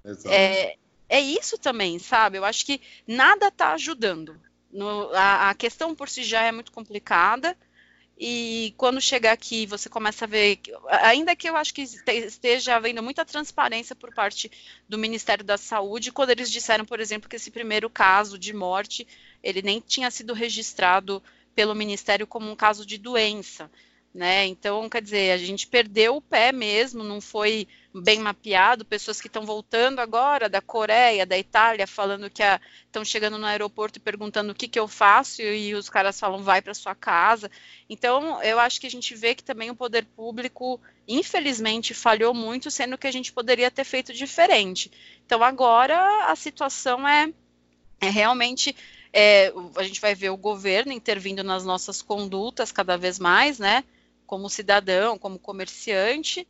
[0.05, 0.35] Exato.
[0.35, 0.77] É,
[1.09, 2.39] é isso também, sabe?
[2.39, 4.41] Eu acho que nada está ajudando.
[4.71, 7.57] No, a, a, questão por si já é muito complicada.
[8.21, 10.61] E quando chegar aqui, você começa a ver,
[11.03, 14.51] ainda que eu acho que esteja havendo muita transparência por parte
[14.89, 19.07] do Ministério da Saúde, quando eles disseram, por exemplo, que esse primeiro caso de morte,
[19.41, 21.23] ele nem tinha sido registrado
[21.55, 23.71] pelo Ministério como um caso de doença
[24.19, 24.47] né?
[24.47, 28.85] Então, quer dizer, a gente perdeu o pé mesmo, não foi bem mapeado.
[28.85, 32.43] Pessoas que estão voltando agora da Coreia, da Itália, falando que
[32.85, 36.43] estão chegando no aeroporto e perguntando o que, que eu faço, e, os caras falam,
[36.43, 37.49] vai para sua casa.
[37.89, 42.73] Então, eu acho que a gente vê que também o poder público, infelizmente, falhou muito,
[42.73, 44.91] sendo que a gente poderia ter feito diferente.
[45.25, 47.33] Então, agora a situação é,
[48.01, 48.75] é realmente
[49.13, 53.85] é, a gente vai ver o governo intervindo nas nossas condutas cada vez mais, né?
[54.29, 56.47] Como cidadão, como comerciante,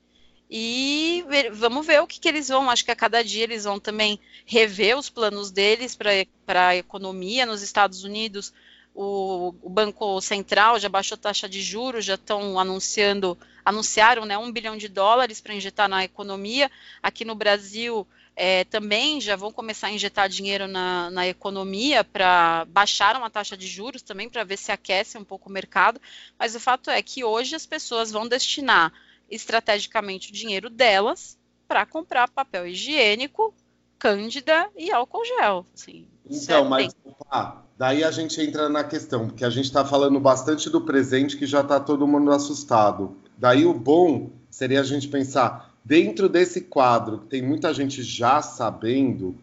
[0.51, 2.69] e ver, vamos ver o que, que, eles vão.
[2.69, 7.47] Acho que a cada dia eles vão também rever os planos deles para a economia
[7.47, 8.53] nos Estados Unidos.
[8.95, 14.51] O, o, Banco Central já baixou taxa de juros, já estão anunciando, anunciaram né, um
[14.51, 16.69] bilhão de dólares para injetar na economia.
[17.01, 18.05] Aqui no Brasil
[18.41, 23.57] é, também já vão começar a injetar dinheiro na, na economia para baixar uma taxa
[23.57, 26.01] de juros também para ver se aquece um pouco o mercado.
[26.39, 28.93] Mas o fato é que hoje as pessoas vão destinar
[29.29, 33.53] estrategicamente o dinheiro delas para comprar papel higiênico,
[33.99, 35.67] cândida e álcool gel.
[35.75, 40.21] Assim, então, mas opa, daí a gente entra na questão, porque a gente está falando
[40.21, 43.17] bastante do presente que já está todo mundo assustado.
[43.37, 49.35] Daí o bom seria a gente pensar Dentro desse quadro, tem muita gente já sabendo,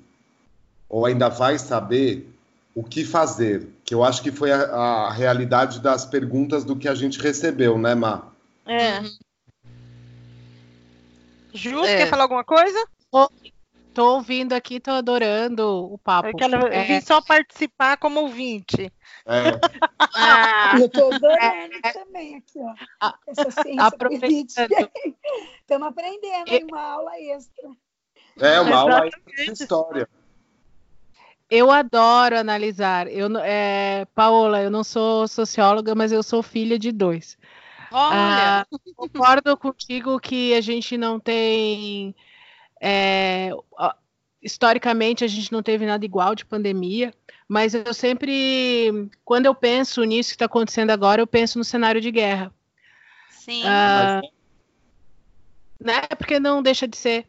[0.87, 2.31] ou ainda vai saber,
[2.75, 3.67] o que fazer.
[3.83, 7.79] Que eu acho que foi a, a realidade das perguntas do que a gente recebeu,
[7.79, 8.27] né, Má?
[8.63, 9.01] É.
[11.51, 11.97] Ju, é.
[11.97, 12.77] quer falar alguma coisa?
[13.91, 16.27] Tô ouvindo aqui, tô adorando o papo.
[16.27, 16.81] Eu, quero, é.
[16.81, 18.93] eu vim só participar como ouvinte.
[19.27, 19.59] É.
[20.15, 21.91] Ah, eu tô adorando é.
[21.91, 23.13] também aqui, ó.
[23.27, 24.91] Essa ciência política.
[25.61, 26.67] Estamos aprendendo, hein?
[26.69, 27.69] Uma aula extra.
[28.39, 30.09] É, uma aula extra de história.
[31.49, 33.07] Eu adoro analisar.
[33.07, 37.37] Eu, é, Paola, eu não sou socióloga, mas eu sou filha de dois.
[37.91, 38.61] Olha!
[38.61, 42.15] Ah, concordo contigo que a gente não tem
[42.81, 43.51] é,
[44.45, 47.11] historicamente, a gente não teve nada igual de pandemia,
[47.47, 51.99] mas eu sempre, quando eu penso nisso que está acontecendo agora, eu penso no cenário
[51.99, 52.53] de guerra.
[53.31, 53.63] Sim.
[53.65, 54.21] Ah,
[55.79, 56.01] né?
[56.17, 57.27] Porque não deixa de ser.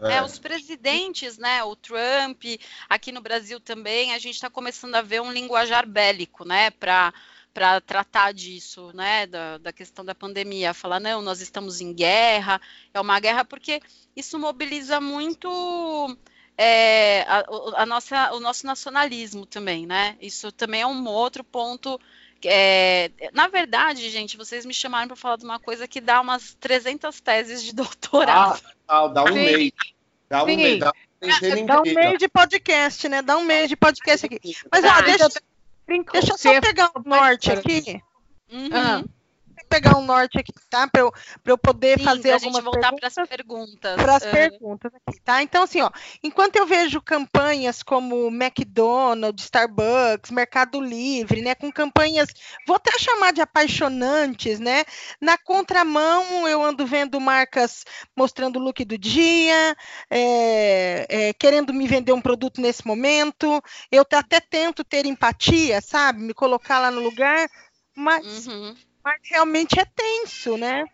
[0.00, 0.14] É.
[0.14, 1.62] é, os presidentes, né?
[1.64, 2.44] O Trump,
[2.88, 6.70] aqui no Brasil também, a gente está começando a ver um linguajar bélico, né?
[6.70, 7.12] Para
[7.52, 12.60] para tratar disso, né, da, da, questão da pandemia, falar não, nós estamos em guerra,
[12.92, 13.80] é uma guerra porque
[14.16, 16.18] isso mobiliza muito
[16.56, 17.44] é, a,
[17.76, 20.16] a, nossa, o nosso nacionalismo também, né?
[20.20, 22.00] Isso também é um outro ponto.
[22.44, 26.54] É, na verdade, gente, vocês me chamaram para falar de uma coisa que dá umas
[26.54, 28.60] 300 teses de doutorado.
[28.86, 29.72] Ah, dá um mês.
[30.28, 30.78] Dá um mês.
[30.78, 30.92] Dá,
[31.66, 33.22] dá um mês de podcast, né?
[33.22, 34.54] Dá um mês de podcast aqui.
[34.70, 35.28] Mas, ó, deixa,
[35.86, 38.02] Deixa eu só pegar o norte aqui.
[38.50, 38.70] Uhum.
[38.72, 39.04] Ah,
[39.68, 40.88] pegar o norte aqui, tá?
[40.88, 41.12] Para eu,
[41.44, 43.96] eu poder Sim, fazer algumas voltar para as perguntas.
[43.96, 44.30] Para as uhum.
[44.30, 45.42] perguntas aqui, tá?
[45.42, 45.90] Então, assim, ó,
[46.22, 52.28] enquanto eu vejo campanhas como McDonald's, Starbucks, Mercado Livre, né, com campanhas,
[52.66, 54.84] vou até chamar de apaixonantes, né?
[55.20, 57.84] Na contramão, eu ando vendo marcas
[58.16, 59.76] mostrando o look do dia,
[60.10, 63.62] é, é, querendo me vender um produto nesse momento.
[63.90, 66.20] Eu até tento ter empatia, sabe?
[66.20, 67.48] Me colocar lá no lugar,
[67.96, 68.74] mas uhum
[69.04, 70.86] mas realmente é tenso, né?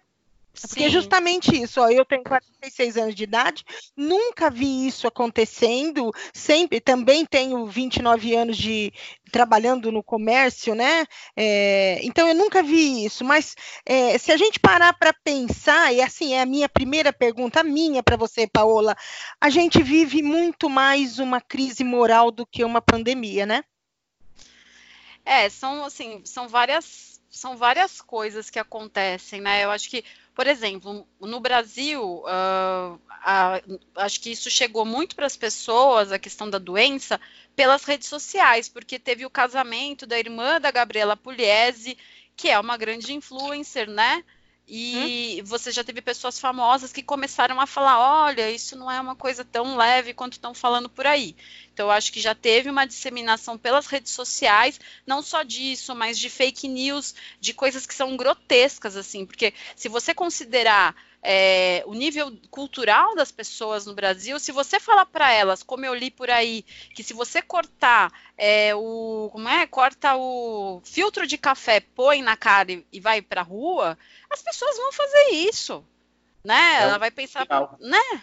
[0.68, 3.64] Porque é justamente isso, ó, eu tenho 46 anos de idade,
[3.96, 8.92] nunca vi isso acontecendo, sempre, também tenho 29 anos de
[9.30, 11.06] trabalhando no comércio, né?
[11.36, 13.54] É, então eu nunca vi isso, mas
[13.86, 18.02] é, se a gente parar para pensar, e assim é a minha primeira pergunta, minha
[18.02, 18.96] para você, Paola,
[19.40, 23.64] a gente vive muito mais uma crise moral do que uma pandemia, né?
[25.24, 29.64] É, são assim, são várias são várias coisas que acontecem, né?
[29.64, 33.62] Eu acho que, por exemplo, no Brasil, uh, a,
[33.96, 37.20] acho que isso chegou muito para as pessoas, a questão da doença,
[37.54, 41.96] pelas redes sociais, porque teve o casamento da irmã da Gabriela Pugliese,
[42.36, 44.24] que é uma grande influencer, né?
[44.66, 45.44] E hum?
[45.44, 49.44] você já teve pessoas famosas que começaram a falar: olha, isso não é uma coisa
[49.44, 51.34] tão leve quanto estão falando por aí.
[51.72, 56.18] Então, eu acho que já teve uma disseminação pelas redes sociais, não só disso, mas
[56.18, 61.94] de fake news, de coisas que são grotescas, assim, porque se você considerar é, o
[61.94, 66.30] nível cultural das pessoas no Brasil, se você falar para elas, como eu li por
[66.30, 72.22] aí, que se você cortar é, o como é, corta o filtro de café, põe
[72.22, 73.98] na cara e, e vai para a rua,
[74.30, 75.84] as pessoas vão fazer isso,
[76.44, 76.78] né?
[76.78, 77.76] É Ela vai pensar, legal.
[77.80, 78.22] né?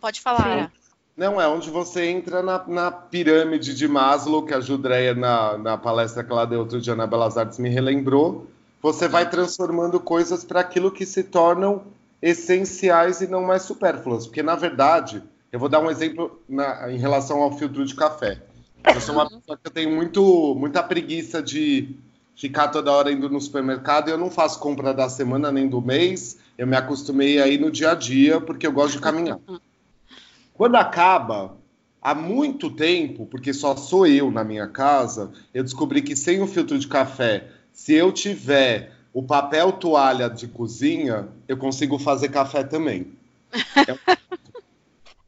[0.00, 0.70] Pode falar.
[0.70, 0.86] Sim.
[1.16, 5.78] Não, é onde você entra na, na, pirâmide de Maslow, que a Judreia, na, na
[5.78, 8.46] palestra que ela deu outro dia na Belas Artes, me relembrou.
[8.86, 11.82] Você vai transformando coisas para aquilo que se tornam
[12.22, 14.28] essenciais e não mais supérfluas.
[14.28, 18.40] Porque, na verdade, eu vou dar um exemplo na, em relação ao filtro de café.
[18.84, 21.96] Eu sou uma pessoa que tem muito, muita preguiça de
[22.36, 25.82] ficar toda hora indo no supermercado e eu não faço compra da semana nem do
[25.82, 26.38] mês.
[26.56, 29.40] Eu me acostumei aí no dia a dia porque eu gosto de caminhar.
[30.54, 31.56] Quando acaba,
[32.00, 36.46] há muito tempo, porque só sou eu na minha casa, eu descobri que sem o
[36.46, 42.64] filtro de café, se eu tiver o papel toalha de cozinha, eu consigo fazer café
[42.64, 43.14] também.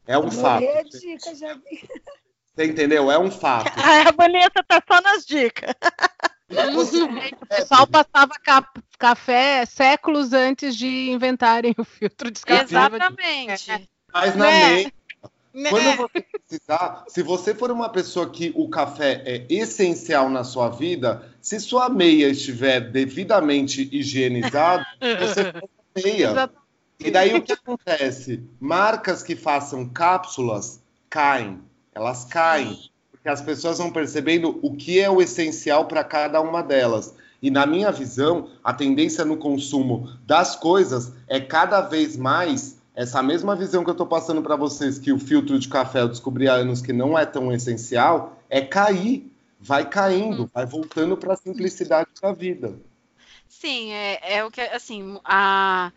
[0.06, 0.64] É, é um fato.
[0.90, 1.30] Dica,
[2.54, 3.10] Você entendeu?
[3.12, 3.70] É um fato.
[3.78, 5.74] a Vanessa tá só nas dicas.
[6.50, 8.32] o pessoal passava
[8.98, 12.62] café séculos antes de inventarem o filtro de café.
[12.62, 13.90] Exatamente.
[14.10, 14.90] Mas na né?
[15.58, 15.70] Né?
[15.70, 20.68] Quando você precisar, se você for uma pessoa que o café é essencial na sua
[20.68, 24.86] vida, se sua meia estiver devidamente higienizada,
[25.18, 25.52] você
[26.00, 26.30] meia.
[26.30, 26.68] Exatamente.
[27.00, 28.44] E daí o que acontece?
[28.60, 31.60] Marcas que façam cápsulas caem,
[31.92, 32.78] elas caem,
[33.10, 37.14] porque as pessoas vão percebendo o que é o essencial para cada uma delas.
[37.42, 43.22] E na minha visão, a tendência no consumo das coisas é cada vez mais essa
[43.22, 46.48] mesma visão que eu estou passando para vocês, que o filtro de café eu descobri
[46.48, 49.30] há anos que não é tão essencial, é cair,
[49.60, 50.48] vai caindo, hum.
[50.52, 52.76] vai voltando para a simplicidade da vida.
[53.48, 55.92] Sim, é, é, o que, assim, a,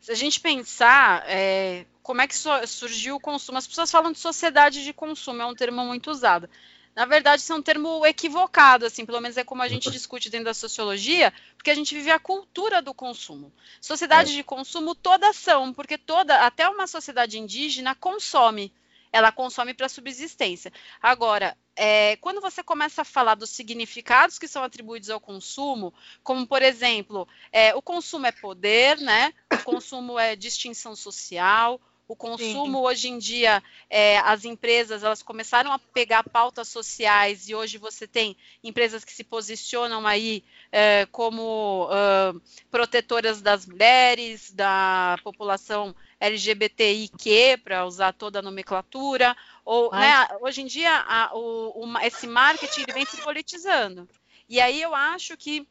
[0.00, 2.34] se a gente pensar é, como é que
[2.66, 6.48] surgiu o consumo, as pessoas falam de sociedade de consumo, é um termo muito usado.
[6.94, 10.28] Na verdade, isso é um termo equivocado, assim, pelo menos é como a gente discute
[10.28, 13.52] dentro da sociologia, porque a gente vive a cultura do consumo.
[13.80, 14.36] Sociedade é.
[14.36, 18.72] de consumo todas são, porque toda, até uma sociedade indígena consome.
[19.10, 20.72] Ela consome para subsistência.
[21.02, 26.46] Agora, é, quando você começa a falar dos significados que são atribuídos ao consumo, como
[26.46, 29.32] por exemplo, é, o consumo é poder, né?
[29.52, 32.84] O consumo é distinção social, o consumo Sim.
[32.84, 38.06] hoje em dia, é, as empresas elas começaram a pegar pautas sociais e hoje você
[38.06, 47.58] tem empresas que se posicionam aí é, como uh, protetoras das mulheres, da população LGBTIQ,
[47.64, 52.84] para usar toda a nomenclatura, ou né, hoje em dia a, o, o, esse marketing
[52.92, 54.08] vem se politizando.
[54.48, 55.66] E aí eu acho que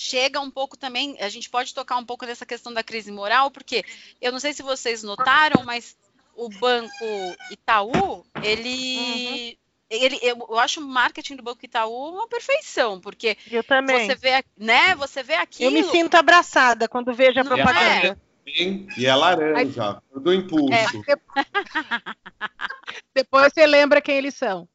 [0.00, 3.50] chega um pouco também, a gente pode tocar um pouco nessa questão da crise moral,
[3.50, 3.84] porque
[4.18, 5.94] eu não sei se vocês notaram, mas
[6.34, 7.04] o banco
[7.50, 8.96] Itaú, ele.
[8.96, 9.60] Uhum.
[9.90, 14.06] Ele, eu, acho o marketing do Banco Itaú uma perfeição, porque eu também.
[14.06, 15.68] você vê, né, você vê aquilo.
[15.68, 18.16] Eu me sinto abraçada quando vejo a não propaganda.
[18.46, 18.62] É?
[18.96, 20.72] E é laranja, do impulso.
[20.72, 20.86] É,
[23.12, 24.68] depois você lembra quem eles são.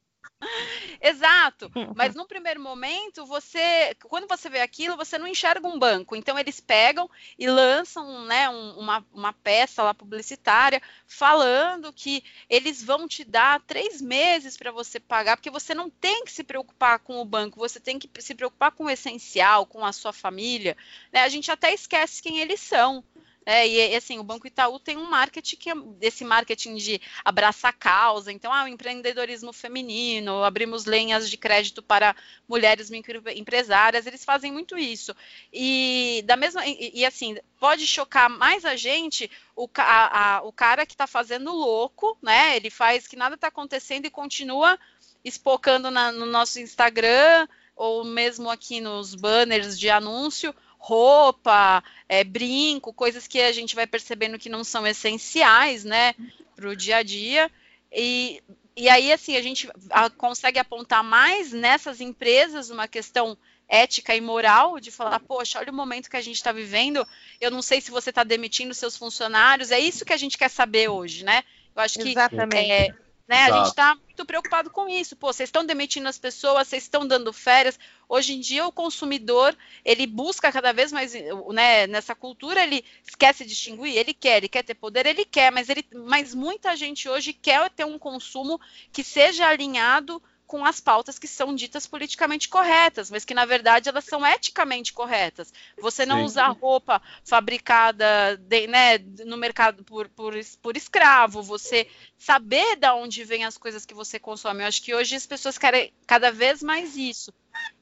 [1.00, 1.70] Exato.
[1.94, 6.16] Mas num primeiro momento, você, quando você vê aquilo, você não enxerga um banco.
[6.16, 12.82] Então eles pegam e lançam, né, um, uma, uma peça lá publicitária falando que eles
[12.82, 16.98] vão te dar três meses para você pagar, porque você não tem que se preocupar
[16.98, 20.76] com o banco, você tem que se preocupar com o essencial, com a sua família.
[21.12, 21.22] Né?
[21.22, 23.04] A gente até esquece quem eles são.
[23.48, 27.72] É, e assim, o Banco Itaú tem um marketing que é desse marketing de abraçar
[27.72, 32.16] causa, então, ah, o empreendedorismo feminino, abrimos lenhas de crédito para
[32.48, 35.14] mulheres microempresárias, eles fazem muito isso.
[35.52, 40.52] E da mesma e, e assim, pode chocar mais a gente o, a, a, o
[40.52, 42.56] cara que está fazendo louco, né?
[42.56, 44.76] Ele faz que nada está acontecendo e continua
[45.24, 52.92] espocando na, no nosso Instagram ou mesmo aqui nos banners de anúncio roupa, é, brinco,
[52.92, 56.14] coisas que a gente vai percebendo que não são essenciais, né,
[56.54, 57.50] para o dia a dia.
[57.92, 58.42] E,
[58.76, 59.68] e aí, assim, a gente
[60.16, 63.36] consegue apontar mais nessas empresas uma questão
[63.68, 67.06] ética e moral de falar, poxa, olha o momento que a gente está vivendo,
[67.40, 70.48] eu não sei se você está demitindo seus funcionários, é isso que a gente quer
[70.48, 71.42] saber hoje, né?
[71.74, 72.70] Eu acho que Exatamente.
[72.70, 72.94] É,
[73.26, 73.44] né?
[73.44, 75.16] A gente está muito preocupado com isso.
[75.16, 77.78] Pô, vocês estão demitindo as pessoas, vocês estão dando férias.
[78.08, 81.12] Hoje em dia, o consumidor ele busca cada vez mais,
[81.52, 85.50] né, nessa cultura, ele esquece de distinguir, ele quer, ele quer ter poder, ele quer,
[85.50, 88.60] mas, ele, mas muita gente hoje quer ter um consumo
[88.92, 93.88] que seja alinhado com as pautas que são ditas politicamente corretas, mas que na verdade
[93.88, 95.52] elas são eticamente corretas.
[95.78, 96.24] Você não Sim.
[96.24, 103.24] usar roupa fabricada de, né, no mercado por, por, por escravo, você saber de onde
[103.24, 104.62] vêm as coisas que você consome.
[104.62, 107.32] Eu acho que hoje as pessoas querem cada vez mais isso.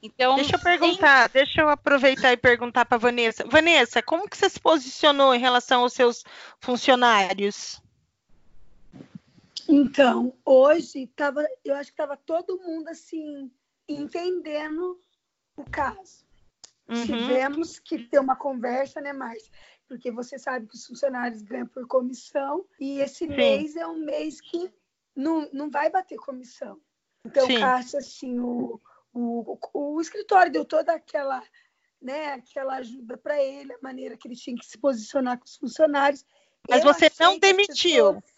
[0.02, 1.42] Então, deixa eu perguntar, tem...
[1.42, 3.44] deixa eu aproveitar e perguntar para Vanessa.
[3.46, 6.24] Vanessa, como que você se posicionou em relação aos seus
[6.60, 7.82] funcionários?
[9.68, 13.50] Então, hoje tava, eu acho que estava todo mundo assim
[13.88, 14.98] entendendo
[15.56, 16.24] o caso.
[16.88, 17.04] Uhum.
[17.04, 19.50] Tivemos que ter uma conversa, né, Márcia?
[19.88, 23.28] Porque você sabe que os funcionários ganham por comissão e esse Sim.
[23.28, 24.70] mês é um mês que
[25.14, 26.80] não, não vai bater comissão.
[27.24, 27.58] Então, Sim.
[27.58, 28.80] Caixa, assim, o,
[29.12, 31.42] o, o, o escritório deu toda aquela,
[32.00, 35.56] né, aquela ajuda para ele, a maneira que ele tinha que se posicionar com os
[35.56, 36.24] funcionários.
[36.68, 38.14] Mas eu você não demitiu.
[38.14, 38.33] Pessoas...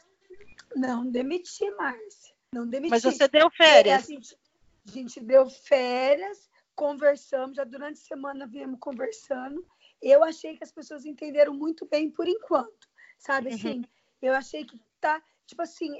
[0.74, 2.34] Não demiti, Márcia.
[2.52, 2.90] Não demiti.
[2.90, 4.04] Mas você deu férias.
[4.04, 4.38] A gente,
[4.86, 9.66] a gente deu férias, conversamos, já durante a semana viemos conversando.
[10.02, 12.88] Eu achei que as pessoas entenderam muito bem por enquanto,
[13.18, 13.54] sabe?
[13.54, 13.84] Assim, uhum.
[14.22, 15.90] eu achei que tá, tipo assim,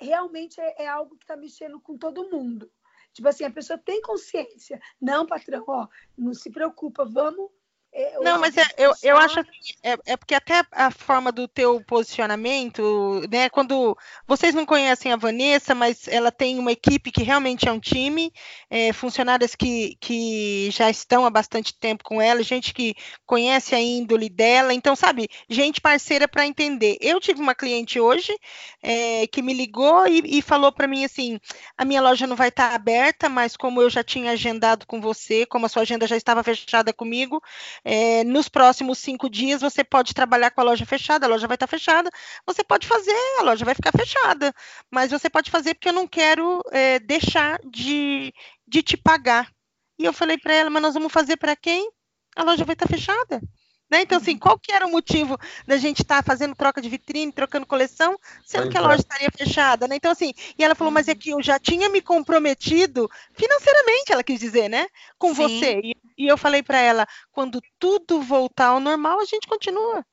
[0.00, 2.70] realmente é, é algo que está mexendo com todo mundo.
[3.12, 4.80] Tipo assim, a pessoa tem consciência.
[5.00, 5.86] Não, patrão, ó,
[6.16, 7.50] não se preocupa, vamos
[7.96, 11.46] é, não, mas é, eu, eu acho assim, é, é, porque até a forma do
[11.46, 13.48] teu posicionamento, né?
[13.48, 17.78] Quando vocês não conhecem a Vanessa, mas ela tem uma equipe que realmente é um
[17.78, 18.32] time,
[18.68, 23.80] é, funcionárias que, que já estão há bastante tempo com ela, gente que conhece a
[23.80, 26.98] índole dela, então, sabe, gente parceira para entender.
[27.00, 28.36] Eu tive uma cliente hoje
[28.82, 31.38] é, que me ligou e, e falou para mim assim:
[31.78, 35.00] a minha loja não vai estar tá aberta, mas como eu já tinha agendado com
[35.00, 37.40] você, como a sua agenda já estava fechada comigo
[37.84, 41.56] é, nos próximos cinco dias você pode trabalhar com a loja fechada, a loja vai
[41.56, 42.10] estar fechada,
[42.46, 44.54] você pode fazer, a loja vai ficar fechada,
[44.90, 48.32] mas você pode fazer porque eu não quero é, deixar de,
[48.66, 49.52] de te pagar.
[49.98, 51.90] E eu falei para ela, mas nós vamos fazer para quem?
[52.34, 53.40] A loja vai estar fechada.
[53.90, 54.00] Né?
[54.00, 57.30] Então, assim, qual que era o motivo da gente estar tá fazendo troca de vitrine,
[57.30, 59.96] trocando coleção, sendo que a loja estaria fechada, né?
[59.96, 61.18] Então, assim, e ela falou, mas é uhum.
[61.18, 64.86] que eu já tinha me comprometido financeiramente, ela quis dizer, né?
[65.18, 65.34] Com Sim.
[65.34, 65.80] você.
[65.84, 70.04] E, e eu falei para ela, quando tudo voltar ao normal, a gente continua.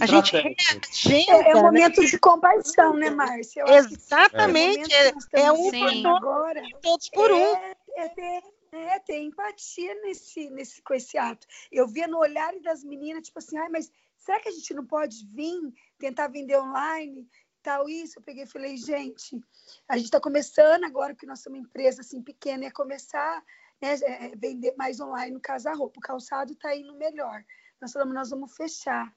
[0.00, 1.62] A gente reagenda, é, é um né?
[1.62, 2.06] momento né?
[2.06, 3.64] de compaixão, né, Márcia?
[3.68, 4.92] Exatamente.
[4.94, 7.56] É, é, é um por todos, agora, todos por um.
[7.56, 8.42] É, é ter
[8.74, 11.46] é, ter empatia nesse, nesse, com esse ato.
[11.70, 14.84] Eu via no olhar das meninas, tipo assim, ai, mas será que a gente não
[14.84, 17.28] pode vir tentar vender online?
[17.62, 18.18] Tal, isso.
[18.18, 19.40] Eu peguei e falei, gente,
[19.88, 23.42] a gente está começando agora, porque nós somos uma empresa assim pequena, é começar
[23.84, 25.98] né, é, é, vender mais online, no caso a roupa.
[25.98, 27.44] O calçado está indo melhor.
[27.80, 29.14] Nós falamos, nós vamos fechar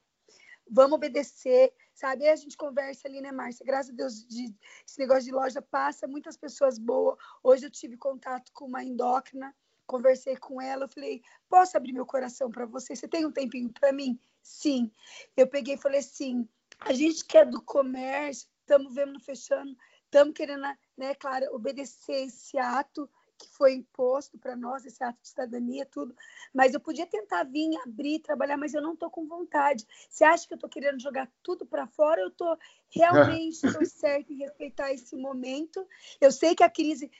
[0.70, 2.26] vamos obedecer, sabe?
[2.26, 3.66] Aí a gente conversa ali, né, Márcia?
[3.66, 4.54] Graças a Deus, de,
[4.86, 7.18] esse negócio de loja passa, muitas pessoas boas.
[7.44, 9.56] Hoje eu tive contato com uma endócrina,
[9.86, 12.96] conversei com ela, eu falei, posso abrir meu coração para você?
[12.96, 14.20] Você tem um tempinho para mim?
[14.44, 14.92] Sim.
[15.36, 16.48] Eu peguei e falei assim,
[16.80, 20.64] a gente que é do comércio, estamos vendo fechando, estamos querendo,
[20.98, 26.16] né, claro, obedecer esse ato, que foi imposto para nós, esse ato de cidadania, tudo.
[26.54, 29.86] Mas eu podia tentar vir, abrir, trabalhar, mas eu não estou com vontade.
[30.10, 32.22] Você acha que eu estou querendo jogar tudo para fora?
[32.22, 32.58] Eu estou
[32.90, 35.86] realmente tô certa em respeitar esse momento.
[36.20, 37.12] Eu sei que a crise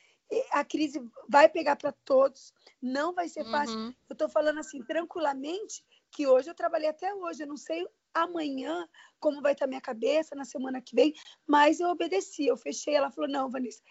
[0.52, 3.78] a crise vai pegar para todos, não vai ser fácil.
[3.78, 3.94] Uhum.
[4.10, 8.88] Eu estou falando assim tranquilamente que hoje eu trabalhei até hoje, eu não sei amanhã
[9.20, 11.14] como vai estar minha cabeça na semana que vem,
[11.46, 12.96] mas eu obedeci, eu fechei.
[12.96, 13.82] Ela falou: não, Vanessa,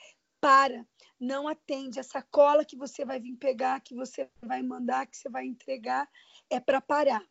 [0.40, 0.86] para,
[1.18, 1.98] não atende.
[1.98, 6.08] Essa cola que você vai vir pegar, que você vai mandar, que você vai entregar,
[6.50, 7.24] é para parar.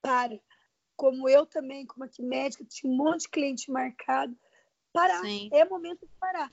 [0.00, 0.40] Para.
[0.96, 4.36] Como eu também, como aqui médica, tinha um monte de cliente marcado.
[4.92, 5.22] Parar.
[5.22, 5.48] Sim.
[5.52, 6.50] É momento de parar.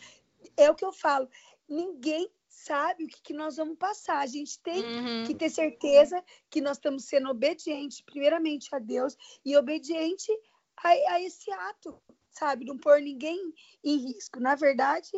[0.56, 1.30] É o que eu falo.
[1.68, 4.20] Ninguém sabe o que, que nós vamos passar.
[4.20, 5.26] A gente tem uhum.
[5.26, 10.32] que ter certeza que nós estamos sendo obedientes, primeiramente a Deus, e obediente
[10.78, 12.02] a, a esse ato
[12.38, 12.66] sabe?
[12.66, 14.40] Não pôr ninguém em risco.
[14.40, 15.10] Na verdade,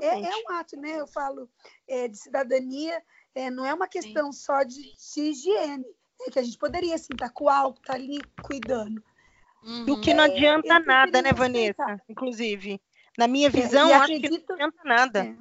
[0.00, 1.00] é, é, um ato, né?
[1.00, 1.48] Eu falo
[1.88, 3.02] é, de cidadania,
[3.34, 4.40] é, não é uma questão Sim.
[4.40, 5.84] só de, de, higiene,
[6.26, 9.02] é que a gente poderia, assim, estar tá com álcool, estar tá ali cuidando.
[9.62, 9.92] Uhum.
[9.92, 12.00] O que não adianta nada, né, Vanessa?
[12.08, 12.80] Inclusive.
[13.18, 15.36] Na minha é, visão, eu acho acredito, que não adianta nada.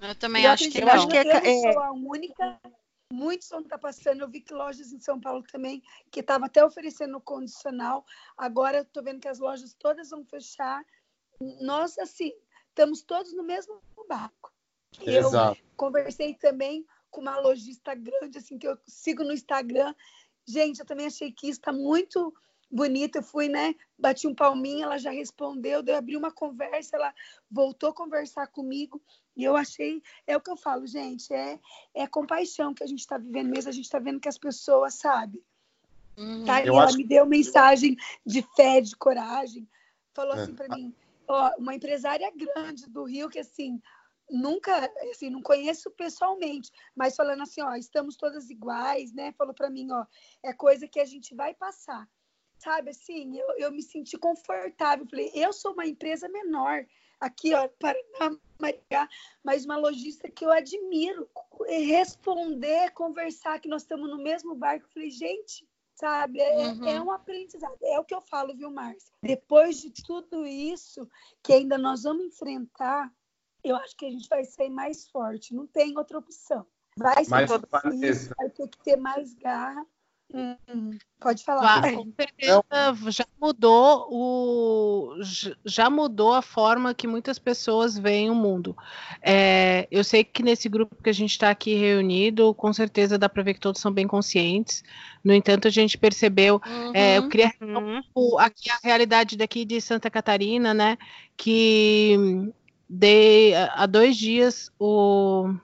[0.00, 0.10] É.
[0.10, 0.88] Eu também eu acho que não.
[0.88, 1.76] Eu acho que é, é...
[1.76, 2.60] a única
[3.12, 4.20] muitos vão estar passando.
[4.20, 8.04] Eu vi que lojas em São Paulo também, que estava até oferecendo condicional.
[8.36, 10.84] Agora estou vendo que as lojas todas vão fechar.
[11.60, 12.32] Nós, assim,
[12.68, 14.52] estamos todos no mesmo barco.
[15.00, 15.60] Exato.
[15.60, 19.94] Eu conversei também com uma lojista grande, assim, que eu sigo no Instagram.
[20.46, 22.34] Gente, eu também achei que isso está muito
[22.70, 23.74] bonita, eu fui, né?
[23.98, 27.14] Bati um palminho, ela já respondeu, eu abri uma conversa, ela
[27.50, 29.02] voltou a conversar comigo
[29.38, 31.60] e eu achei, é o que eu falo, gente, é,
[31.94, 34.94] é compaixão que a gente está vivendo mesmo, a gente está vendo que as pessoas,
[34.94, 35.40] sabe?
[36.16, 36.44] Uhum.
[36.44, 36.60] Tá?
[36.60, 36.96] E ela acho...
[36.96, 39.68] me deu mensagem de fé, de coragem,
[40.12, 40.42] falou é.
[40.42, 40.92] assim para mim,
[41.28, 43.80] ó, uma empresária grande do Rio que assim
[44.28, 49.32] nunca, assim, não conheço pessoalmente, mas falando assim, ó, estamos todas iguais, né?
[49.38, 50.04] Falou para mim, ó,
[50.42, 52.06] é coisa que a gente vai passar
[52.58, 55.06] sabe assim, eu, eu me senti confortável.
[55.06, 56.84] Falei, eu sou uma empresa menor
[57.20, 59.08] aqui, ó, Paraná, Maringá,
[59.42, 61.28] mas uma lojista que eu admiro.
[61.66, 64.88] Responder, conversar, que nós estamos no mesmo barco.
[64.92, 66.88] Falei, gente, sabe, é, é, uhum.
[66.88, 67.76] é um aprendizado.
[67.82, 69.12] É o que eu falo, viu, Márcia?
[69.22, 71.08] Depois de tudo isso
[71.42, 73.12] que ainda nós vamos enfrentar,
[73.64, 75.54] eu acho que a gente vai sair mais forte.
[75.54, 76.66] Não tem outra opção.
[76.96, 79.86] Vai ser mais difícil, vai ter que ter mais garra
[80.32, 81.80] Hum, pode falar.
[81.94, 82.62] com certeza
[83.08, 85.14] já mudou o
[85.64, 88.76] já mudou a forma que muitas pessoas veem o mundo.
[89.22, 93.26] É, eu sei que nesse grupo que a gente está aqui reunido, com certeza dá
[93.26, 94.84] para ver que todos são bem conscientes.
[95.24, 98.38] No entanto, a gente percebeu, uhum, é, eu queria uhum.
[98.38, 100.98] aqui a realidade daqui de Santa Catarina, né?
[101.38, 102.50] Que
[102.88, 105.54] de, há dois dias o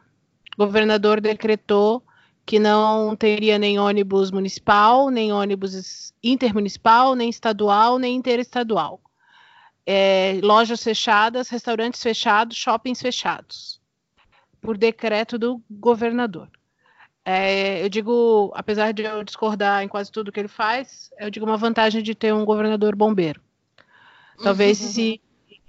[0.56, 2.02] governador decretou
[2.46, 9.00] que não teria nem ônibus municipal, nem ônibus intermunicipal, nem estadual, nem interestadual.
[9.86, 13.80] É, lojas fechadas, restaurantes fechados, shoppings fechados,
[14.60, 16.48] por decreto do governador.
[17.24, 21.46] É, eu digo, apesar de eu discordar em quase tudo que ele faz, eu digo
[21.46, 23.40] uma vantagem de ter um governador bombeiro.
[24.42, 24.88] Talvez uhum.
[24.88, 25.20] se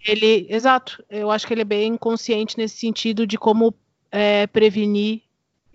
[0.05, 0.47] ele.
[0.49, 3.73] Exato, eu acho que ele é bem consciente nesse sentido de como
[4.11, 5.24] é, prevenir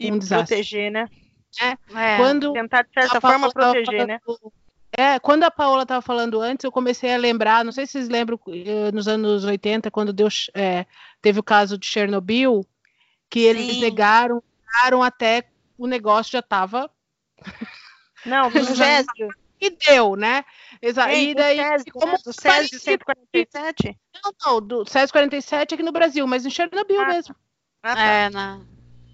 [0.01, 1.09] e um proteger, né?
[1.61, 4.21] É, é, quando tentar de certa forma proteger, né?
[4.97, 8.09] É, quando a Paola estava falando antes, eu comecei a lembrar, não sei se vocês
[8.09, 10.85] lembram, eh, nos anos 80, quando deu, é,
[11.23, 12.67] teve o caso de Chernobyl,
[13.29, 13.81] que eles Sim.
[13.81, 15.45] negaram, negaram até
[15.79, 16.91] o negócio já estava.
[18.27, 19.29] Não, do Césio.
[19.61, 20.43] E deu, né?
[20.81, 21.13] Exato.
[21.13, 23.99] E daí, Césio, como do Césio 147?
[24.25, 27.37] Não, não, do Césio 47 aqui no Brasil, mas em Chernobyl ah, mesmo.
[27.83, 28.03] Ah, tá.
[28.03, 28.61] É, na,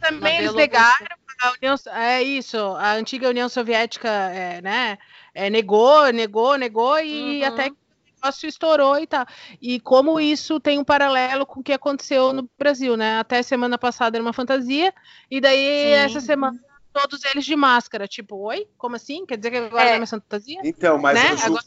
[0.08, 4.98] também eles negaram a União, é isso, a antiga União Soviética, é, né,
[5.34, 7.48] é, negou, negou, negou e uhum.
[7.48, 9.26] até que o negócio estourou e tal.
[9.60, 13.18] E como isso tem um paralelo com o que aconteceu no Brasil, né?
[13.18, 14.94] Até semana passada era uma fantasia
[15.30, 15.90] e daí Sim.
[15.90, 16.58] essa semana
[16.92, 19.26] todos eles de máscara, tipo, oi, como assim?
[19.26, 20.60] Quer dizer que agora é, é uma fantasia?
[20.64, 21.36] Então, mas né?
[21.44, 21.62] agora...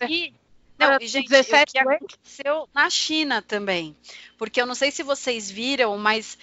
[0.79, 3.95] Não, e, gente, 17 o que aconteceu na China também.
[4.37, 6.37] Porque eu não sei se vocês viram, mas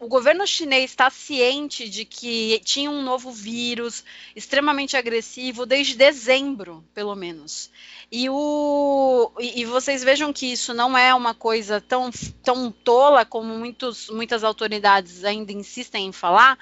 [0.00, 4.02] o governo chinês está ciente de que tinha um novo vírus
[4.34, 7.70] extremamente agressivo desde dezembro, pelo menos.
[8.10, 12.10] E, o, e, e vocês vejam que isso não é uma coisa tão,
[12.42, 16.58] tão tola como muitos, muitas autoridades ainda insistem em falar,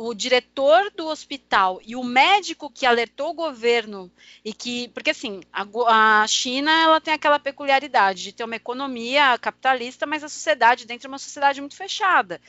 [0.00, 4.08] o diretor do hospital e o médico que alertou o governo
[4.44, 9.36] e que, porque assim, a, a, China ela tem aquela peculiaridade de ter uma economia
[9.38, 12.40] capitalista, mas a sociedade dentro é uma sociedade muito fechada.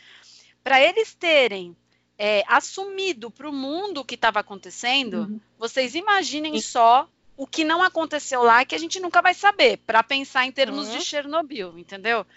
[0.64, 1.76] Para eles terem
[2.20, 5.40] é, assumido para o mundo o que estava acontecendo, uhum.
[5.58, 10.04] vocês imaginem só o que não aconteceu lá que a gente nunca vai saber, para
[10.04, 10.98] pensar em termos uhum.
[11.00, 12.28] de Chernobyl, entendeu?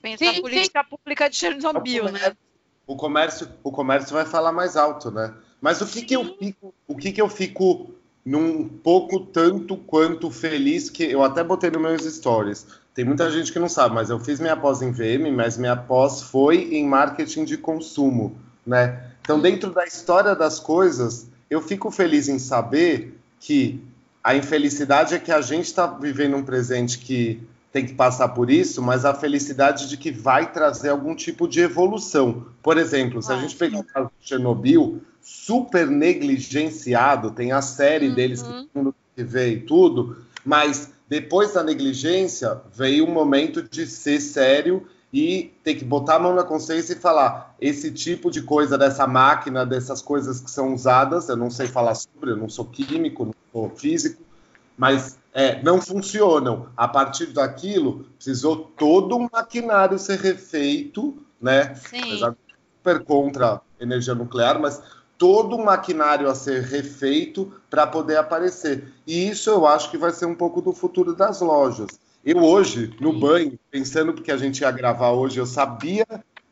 [0.00, 0.88] Pensar sim, política sim.
[0.88, 2.34] pública de Chernobyl, né?
[2.86, 5.32] O comércio, o comércio vai falar mais alto, né?
[5.60, 10.30] Mas o que, que eu fico, o que, que eu fico num pouco tanto quanto
[10.30, 12.66] feliz que eu até botei nos meus stories.
[12.94, 15.76] Tem muita gente que não sabe, mas eu fiz minha pós em VM, mas minha
[15.76, 19.10] pós foi em marketing de consumo, né?
[19.20, 23.82] Então, dentro da história das coisas, eu fico feliz em saber que
[24.22, 27.42] a infelicidade é que a gente está vivendo um presente que
[27.74, 31.58] tem que passar por isso, mas a felicidade de que vai trazer algum tipo de
[31.58, 32.46] evolução.
[32.62, 38.10] Por exemplo, se a gente pegar o caso de Chernobyl, super negligenciado, tem a série
[38.10, 38.14] uhum.
[38.14, 38.44] deles
[39.16, 45.52] que vê e tudo, mas depois da negligência veio o momento de ser sério e
[45.64, 49.66] ter que botar a mão na consciência e falar esse tipo de coisa dessa máquina,
[49.66, 53.34] dessas coisas que são usadas, eu não sei falar sobre, eu não sou químico, não
[53.52, 54.22] sou físico,
[54.78, 56.68] mas é, não funcionam.
[56.76, 61.74] A partir daquilo, precisou todo um maquinário ser refeito, né?
[61.74, 61.98] Sim.
[61.98, 62.36] Apesar de
[62.78, 64.80] super contra energia nuclear, mas
[65.18, 68.92] todo um maquinário a ser refeito para poder aparecer.
[69.04, 71.88] E isso eu acho que vai ser um pouco do futuro das lojas.
[72.24, 76.06] Eu hoje, no banho, pensando porque a gente ia gravar hoje, eu sabia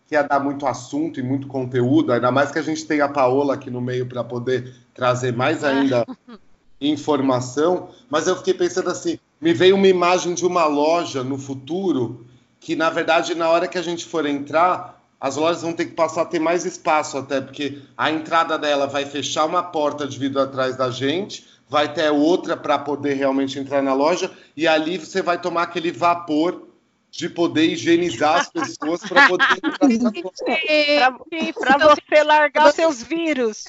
[0.06, 3.08] que ia dar muito assunto e muito conteúdo, ainda mais que a gente tem a
[3.08, 6.04] Paola aqui no meio para poder trazer mais ainda
[6.90, 12.26] informação, mas eu fiquei pensando assim, me veio uma imagem de uma loja no futuro
[12.60, 15.94] que, na verdade, na hora que a gente for entrar, as lojas vão ter que
[15.94, 20.18] passar a ter mais espaço até, porque a entrada dela vai fechar uma porta de
[20.18, 24.98] vidro atrás da gente, vai ter outra para poder realmente entrar na loja, e ali
[24.98, 26.71] você vai tomar aquele vapor
[27.12, 29.44] de poder higienizar as pessoas para poder
[31.60, 33.66] Para você largar os seus vírus.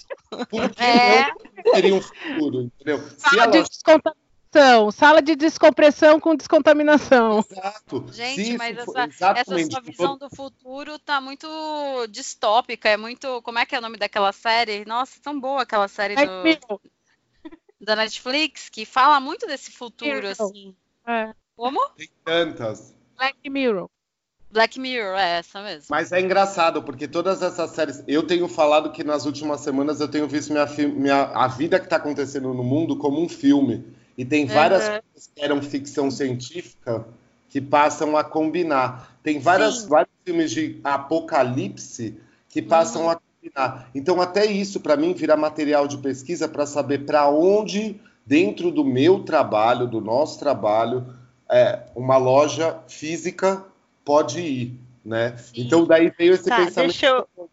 [0.50, 1.30] Porque é.
[1.74, 3.04] seria um futuro, entendeu?
[3.18, 7.44] Sala de descontaminação, sala de descompressão com descontaminação.
[7.52, 8.06] Exato.
[8.14, 11.46] Gente, mas essa, essa sua visão do futuro tá muito
[12.10, 13.42] distópica, é muito.
[13.42, 14.86] Como é que é o nome daquela série?
[14.86, 16.80] Nossa, tão boa aquela série do,
[17.82, 20.74] da Netflix, que fala muito desse futuro, assim.
[21.06, 21.34] É.
[21.58, 21.90] Como?
[21.90, 23.03] Tem tantas.
[23.24, 23.90] Black Mirror.
[24.52, 25.86] Black Mirror, é essa mesmo.
[25.90, 28.04] Mas é engraçado, porque todas essas séries.
[28.06, 31.86] Eu tenho falado que nas últimas semanas eu tenho visto minha, minha, a vida que
[31.86, 33.86] está acontecendo no mundo como um filme.
[34.18, 35.00] E tem várias uhum.
[35.00, 37.06] coisas que eram ficção científica
[37.50, 39.18] que passam a combinar.
[39.24, 42.20] Tem várias, vários filmes de apocalipse
[42.50, 43.10] que passam uhum.
[43.10, 43.90] a combinar.
[43.96, 48.84] Então, até isso, para mim, vira material de pesquisa para saber para onde, dentro do
[48.84, 51.23] meu trabalho, do nosso trabalho,
[51.54, 53.64] é, uma loja física
[54.04, 55.38] pode ir, né?
[55.38, 55.62] Sim.
[55.62, 56.90] Então daí veio esse tá, pensamento.
[56.90, 57.50] Deixa eu...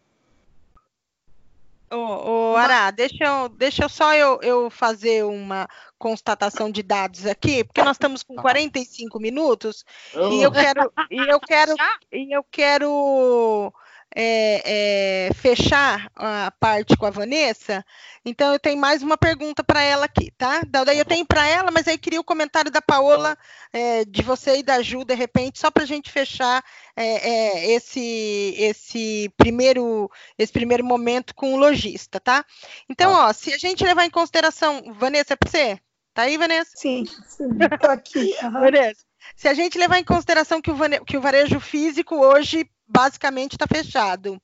[1.93, 5.67] Ô, ô, Ará, deixa eu, deixa eu só eu, eu fazer uma
[5.99, 9.21] constatação de dados aqui, porque nós estamos com 45 tá.
[9.21, 9.85] minutos
[10.15, 10.29] oh.
[10.29, 11.75] e eu quero e eu quero
[12.11, 13.73] e eu quero
[14.15, 17.83] é, é, fechar a parte com a Vanessa,
[18.25, 20.61] então eu tenho mais uma pergunta para ela aqui, tá?
[20.67, 23.37] Daí eu tenho para ela, mas aí queria o comentário da Paola,
[23.71, 26.63] é, de você e da Ju, de repente, só para a gente fechar
[26.95, 32.45] é, é, esse, esse, primeiro, esse primeiro momento com o lojista, tá?
[32.89, 35.79] Então, ó, se a gente levar em consideração, Vanessa, é para você?
[36.13, 36.71] Tá aí, Vanessa?
[36.75, 38.35] Sim, estou aqui.
[38.43, 38.51] Uhum.
[38.51, 39.05] Vanessa,
[39.35, 43.65] se a gente levar em consideração que o, que o varejo físico hoje basicamente está
[43.67, 44.41] fechado.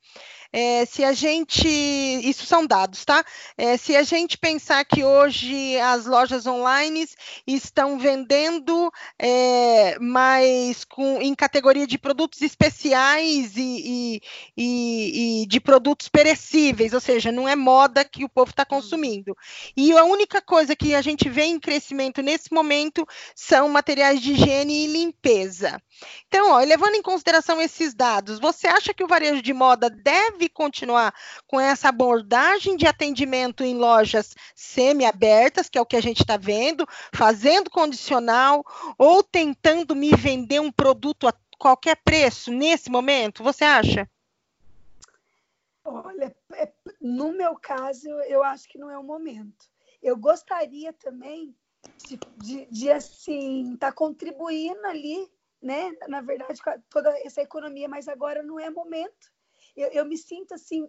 [0.50, 3.22] É, se a gente, isso são dados, tá?
[3.56, 7.06] É, se a gente pensar que hoje as lojas online
[7.46, 14.22] estão vendendo é, mais com, em categoria de produtos especiais e, e,
[14.56, 18.66] e, e, de produtos perecíveis, ou seja, não é moda que o povo está hum.
[18.70, 19.36] consumindo.
[19.76, 24.32] E a única coisa que a gente vê em crescimento nesse momento são materiais de
[24.32, 25.78] higiene e limpeza.
[26.26, 30.37] Então, ó, levando em consideração esses dados, você acha que o varejo de moda deve
[30.46, 31.14] continuar
[31.46, 36.36] com essa abordagem de atendimento em lojas semi-abertas, que é o que a gente está
[36.36, 38.62] vendo, fazendo condicional
[38.98, 43.42] ou tentando me vender um produto a qualquer preço nesse momento?
[43.42, 44.06] Você acha?
[45.82, 46.70] Olha, é,
[47.00, 49.66] no meu caso, eu acho que não é o momento.
[50.02, 51.56] Eu gostaria também
[52.06, 55.26] de, de, de assim, estar tá contribuindo ali
[55.60, 55.92] né?
[56.08, 59.32] Na verdade, toda essa economia, mas agora não é momento.
[59.80, 60.88] Eu, eu me sinto assim,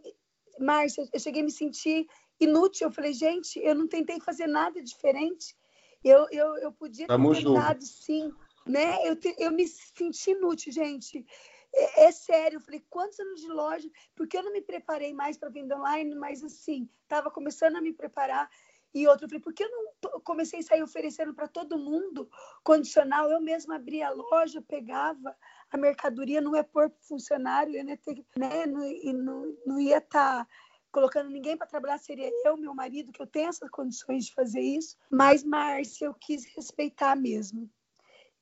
[0.59, 2.07] Márcia, eu cheguei a me sentir
[2.39, 2.87] inútil.
[2.87, 5.55] Eu falei, gente, eu não tentei fazer nada diferente.
[6.03, 7.85] Eu, eu, eu podia ter Tamo tentado, junto.
[7.85, 8.31] sim,
[8.65, 9.07] né?
[9.07, 11.25] Eu, te, eu me senti inútil, gente.
[11.73, 13.89] É, é, sério, eu falei, quantos anos de loja?
[14.15, 17.93] Porque eu não me preparei mais para vender online, mas assim, estava começando a me
[17.93, 18.49] preparar.
[18.93, 22.27] E outro, eu falei, por que eu não comecei a sair oferecendo para todo mundo
[22.63, 23.29] condicional?
[23.29, 25.35] Eu mesma abria a loja, pegava
[25.71, 29.97] a mercadoria, não é por funcionário, eu não ia, ter, né, não, não, não ia
[29.97, 30.47] estar tá
[30.91, 34.61] colocando ninguém para trabalhar, seria eu, meu marido, que eu tenho essas condições de fazer
[34.61, 34.97] isso.
[35.09, 37.69] Mas, Márcia, eu quis respeitar mesmo.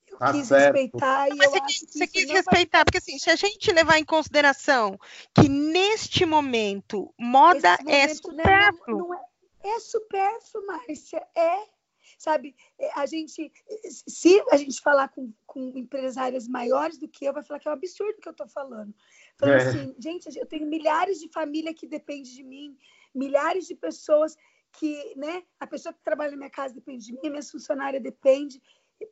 [0.07, 0.73] Eu tá quis certo.
[0.73, 2.85] respeitar e Mas eu você, acho que você quis respeitar, vai...
[2.85, 4.97] porque assim, se a gente levar em consideração
[5.35, 8.97] que neste momento moda é momento, é supérfluo.
[8.99, 9.27] Não, não é
[9.67, 11.76] é supérfluo, Márcia, é.
[12.17, 13.51] Sabe, é, a gente,
[13.89, 17.71] se a gente falar com, com empresárias maiores do que eu, vai falar que é
[17.71, 18.93] um absurdo o que eu estou falando.
[19.37, 19.67] Falando é.
[19.67, 22.75] assim, gente, eu tenho milhares de famílias que dependem de mim,
[23.13, 24.35] milhares de pessoas
[24.71, 28.61] que, né, a pessoa que trabalha na minha casa depende de mim, minha funcionária depende.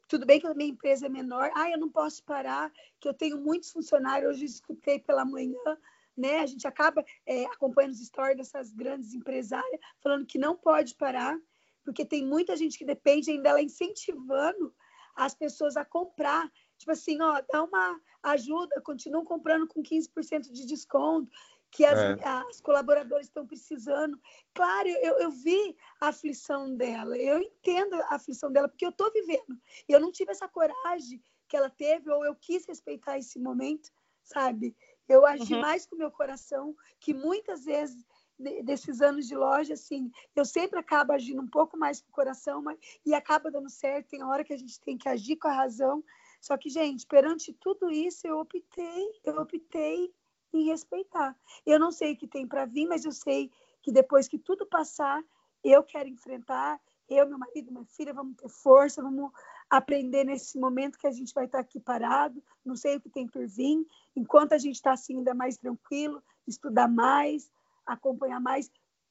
[0.07, 3.13] Tudo bem que a minha empresa é menor, ah, eu não posso parar, que eu
[3.13, 5.77] tenho muitos funcionários, hoje escutei pela manhã,
[6.17, 6.39] né?
[6.39, 11.37] A gente acaba é, acompanhando as histórias dessas grandes empresárias falando que não pode parar,
[11.85, 14.73] porque tem muita gente que depende ainda ela incentivando
[15.15, 16.51] as pessoas a comprar.
[16.77, 21.31] Tipo assim, ó, dá uma ajuda, continuam comprando com 15% de desconto,
[21.71, 22.27] que as, é.
[22.27, 24.19] as colaboradoras estão precisando.
[24.53, 29.11] Claro, eu, eu vi a aflição dela, eu entendo a aflição dela, porque eu estou
[29.11, 29.57] vivendo.
[29.87, 33.89] E eu não tive essa coragem que ela teve, ou eu quis respeitar esse momento,
[34.23, 34.75] sabe?
[35.07, 35.61] Eu agi uhum.
[35.61, 38.03] mais com o meu coração, que muitas vezes
[38.37, 42.61] desses anos de loja, assim, eu sempre acabo agindo um pouco mais com o coração,
[42.61, 44.09] mas, e acaba dando certo.
[44.09, 46.03] Tem hora que a gente tem que agir com a razão.
[46.41, 50.13] Só que, gente, perante tudo isso, eu optei, eu optei
[50.53, 51.35] em respeitar.
[51.65, 54.65] Eu não sei o que tem para vir, mas eu sei que depois que tudo
[54.65, 55.23] passar,
[55.63, 56.79] eu quero enfrentar.
[57.07, 59.31] Eu, meu marido, minha filha, vamos ter força, vamos
[59.69, 62.43] aprender nesse momento que a gente vai estar aqui parado.
[62.63, 63.85] Não sei o que tem por vir.
[64.15, 67.51] Enquanto a gente está assim ainda mais tranquilo, estudar mais,
[67.85, 68.69] acompanhar mais.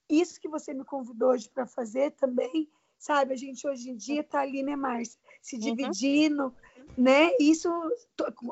[0.09, 2.69] Isso que você me convidou hoje para fazer também,
[2.99, 3.33] sabe?
[3.33, 5.19] A gente hoje em dia está ali, né, Márcia?
[5.41, 5.63] Se uhum.
[5.63, 6.55] dividindo, uhum.
[6.97, 7.31] né?
[7.41, 7.69] Isso,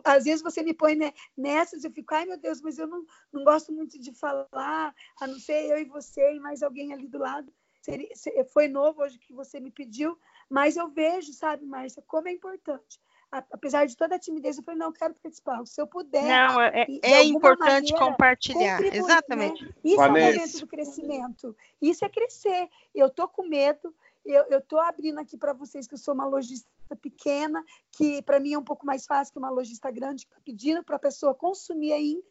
[0.05, 3.05] às vezes você me põe né, nessas, eu fico, ai meu Deus, mas eu não,
[3.33, 7.09] não gosto muito de falar, a não ser eu e você e mais alguém ali
[7.09, 7.53] do lado.
[7.83, 8.09] Seria,
[8.53, 10.17] foi novo hoje que você me pediu,
[10.49, 13.01] mas eu vejo, sabe, Márcia, como é importante
[13.33, 15.65] apesar de toda a timidez, eu falei, não, eu quero participar.
[15.67, 16.23] Se eu puder.
[16.23, 18.81] Não, é, é importante maneira, compartilhar.
[18.81, 18.91] Né?
[18.93, 19.65] Exatamente.
[19.65, 19.73] Né?
[19.83, 20.27] Isso Vanessa.
[20.27, 21.57] é o momento do crescimento.
[21.81, 22.69] Isso é crescer.
[22.95, 26.69] Eu tô com medo, eu estou abrindo aqui para vocês que eu sou uma lojista
[27.01, 30.43] pequena, que para mim é um pouco mais fácil que uma lojista grande, que está
[30.45, 32.27] pedindo para a pessoa consumir ainda.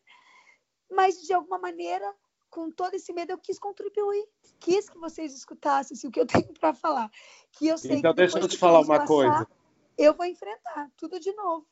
[0.90, 2.06] Mas, de alguma maneira,
[2.48, 4.28] com todo esse medo, eu quis contribuir.
[4.60, 7.10] Quis que vocês escutassem assim, o que eu tenho para falar.
[7.54, 9.48] Que eu sei então, deixa eu te falar uma passar, coisa
[9.98, 11.66] eu vou enfrentar tudo de novo.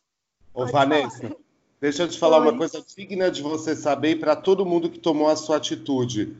[0.53, 1.35] Ô, Pode Vanessa, falar.
[1.79, 2.43] deixa eu te falar Oi.
[2.43, 6.35] uma coisa digna de você saber para todo mundo que tomou a sua atitude.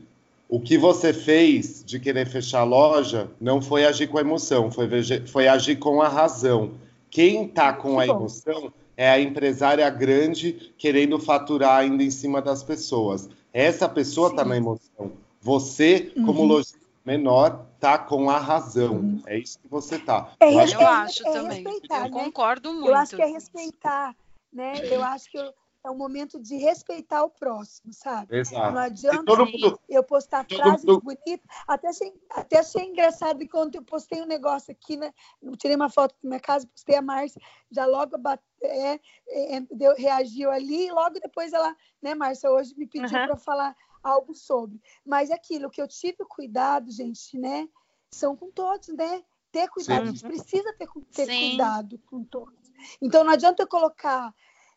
[0.48, 4.70] O que você fez de querer fechar a loja não foi agir com a emoção,
[4.70, 4.88] foi,
[5.26, 6.72] foi agir com a razão.
[7.08, 12.62] Quem está com a emoção é a empresária grande querendo faturar ainda em cima das
[12.62, 13.28] pessoas.
[13.52, 15.12] Essa pessoa está na emoção.
[15.40, 16.46] Você, como uhum.
[16.46, 16.79] lojista
[17.10, 18.96] menor, tá com a razão.
[18.96, 19.22] Uhum.
[19.26, 20.32] É isso que você tá.
[20.38, 21.64] É, eu acho, eu acho é também.
[21.64, 22.10] Eu né?
[22.10, 22.88] concordo muito.
[22.88, 24.14] Eu acho que é respeitar,
[24.52, 24.74] né?
[24.84, 28.36] Eu acho que é um momento de respeitar o próximo, sabe?
[28.36, 28.72] Exato.
[28.72, 31.00] Não adianta mundo, eu postar frases mundo...
[31.00, 31.40] bonitas.
[31.66, 35.12] Até achei, até achei engraçado quando eu postei um negócio aqui, né?
[35.42, 37.40] Eu tirei uma foto da minha casa, postei a Márcia,
[37.72, 42.74] já logo bate, é, é, deu, reagiu ali, e logo depois ela, né, Márcia, hoje
[42.76, 43.26] me pediu uhum.
[43.26, 44.80] para falar algo sobre.
[45.04, 47.68] Mas aquilo que eu tive cuidado, gente, né?
[48.10, 49.22] São com todos, né?
[49.52, 50.08] Ter cuidado, Sim.
[50.08, 52.70] a gente precisa ter, ter cuidado com todos.
[53.00, 54.34] Então não adianta eu colocar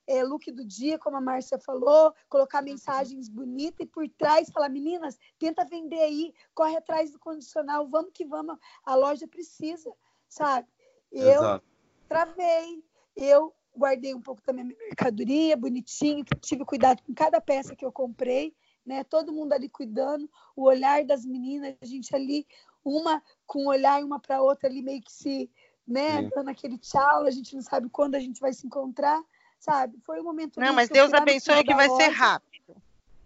[0.07, 4.69] é, look do dia, como a Márcia falou, colocar mensagens bonitas e por trás falar,
[4.69, 9.91] meninas, tenta vender aí, corre atrás do condicional, vamos que vamos, a loja precisa,
[10.27, 10.67] sabe?
[11.11, 11.65] Eu Exato.
[12.07, 12.83] travei,
[13.15, 17.85] eu guardei um pouco também a minha mercadoria, bonitinho, tive cuidado com cada peça que
[17.85, 18.55] eu comprei,
[18.85, 19.03] né?
[19.03, 22.45] Todo mundo ali cuidando, o olhar das meninas, a gente ali,
[22.83, 25.49] uma com um olhar uma para outra ali meio que se,
[25.87, 26.29] né, Sim.
[26.35, 29.21] dando aquele tchau, a gente não sabe quando a gente vai se encontrar,
[29.59, 29.97] sabe?
[30.05, 32.75] Foi um momento Não, mas Deus abençoe que vai ser rápido.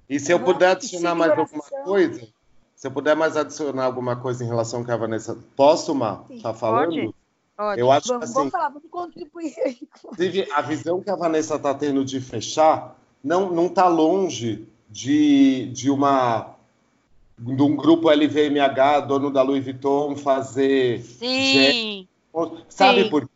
[0.10, 2.28] E se eu puder adicionar mais alguma coisa,
[2.76, 6.24] se eu puder mais adicionar alguma coisa em relação ao que a Vanessa, posso, Má,
[6.42, 6.94] tá falando?
[6.94, 7.16] Pode.
[7.58, 7.82] Pode.
[7.82, 9.80] Eu acho vamos, assim, vamos falar, vamos contribuir aí.
[9.82, 15.72] Inclusive, a visão que a Vanessa está tendo de fechar não não está longe de,
[15.74, 16.56] de uma
[17.40, 21.02] de um grupo LVMH, dono da Louis Vuitton, fazer.
[21.02, 22.08] Sim.
[22.68, 23.10] Sabe Sim.
[23.10, 23.28] por quê?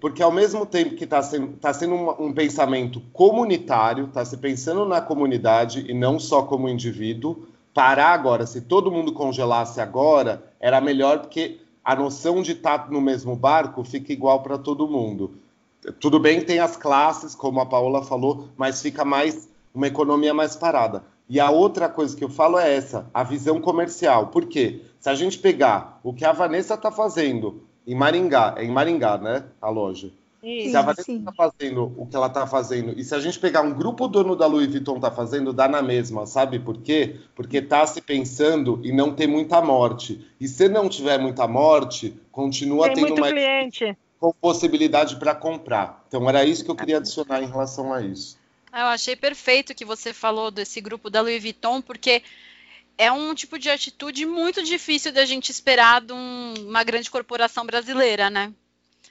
[0.00, 4.36] Porque ao mesmo tempo que está sendo, tá sendo um, um, pensamento comunitário, está se
[4.36, 10.42] pensando na comunidade e não só como indivíduo, parar agora, se todo mundo congelasse agora,
[10.60, 14.88] era melhor porque a noção de estar tá no mesmo barco fica igual para todo
[14.88, 15.32] mundo.
[15.98, 20.56] Tudo bem, tem as classes, como a Paola falou, mas fica mais uma economia mais
[20.56, 21.04] parada.
[21.28, 24.28] E a outra coisa que eu falo é essa, a visão comercial.
[24.28, 24.80] Por quê?
[24.98, 29.18] Se a gente pegar o que a Vanessa está fazendo em Maringá, é em Maringá,
[29.18, 29.44] né?
[29.60, 30.10] A loja.
[30.40, 33.38] Sim, se a Vanessa está fazendo o que ela está fazendo, e se a gente
[33.40, 37.16] pegar um grupo dono da Louis Vuitton está fazendo, dá na mesma, sabe por quê?
[37.34, 40.24] Porque está se pensando em não ter muita morte.
[40.40, 43.98] E se não tiver muita morte, continua Tem tendo muito cliente.
[44.20, 46.04] com possibilidade para comprar.
[46.06, 48.37] Então era isso que eu queria adicionar em relação a isso.
[48.72, 52.22] Eu achei perfeito que você falou desse grupo da Louis Vuitton, porque
[52.96, 57.64] é um tipo de atitude muito difícil da gente esperar de um, uma grande corporação
[57.64, 58.52] brasileira, né?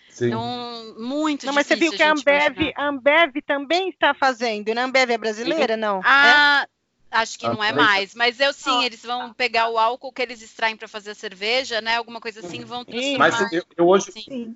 [0.10, 0.28] Sim.
[0.28, 1.53] Então, muito não, difícil.
[1.53, 4.82] Mas você viu que a Ambev, a Ambev também está fazendo, né?
[4.82, 6.01] A Ambev é brasileira, não?
[6.03, 6.68] Ah,
[7.12, 7.18] é?
[7.20, 8.14] acho que não é mais.
[8.14, 11.82] Mas eu sim, eles vão pegar o álcool que eles extraem para fazer a cerveja,
[11.82, 11.97] né?
[11.97, 13.18] Alguma coisa assim, vão transformar.
[13.18, 14.55] Mas eu, eu hoje, sim.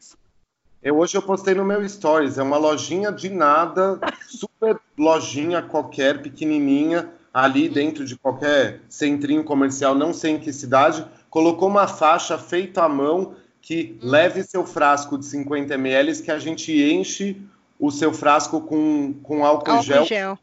[0.84, 6.22] Eu hoje eu postei no meu stories, é uma lojinha de nada, super lojinha qualquer,
[6.24, 12.38] pequenininha, ali dentro de qualquer centrinho comercial, não sei em que cidade, colocou uma faixa
[12.38, 17.40] feita à mão que leve seu frasco de 50 ml que a gente enche
[17.80, 20.40] o seu frasco com, com álcool, álcool gel, gel.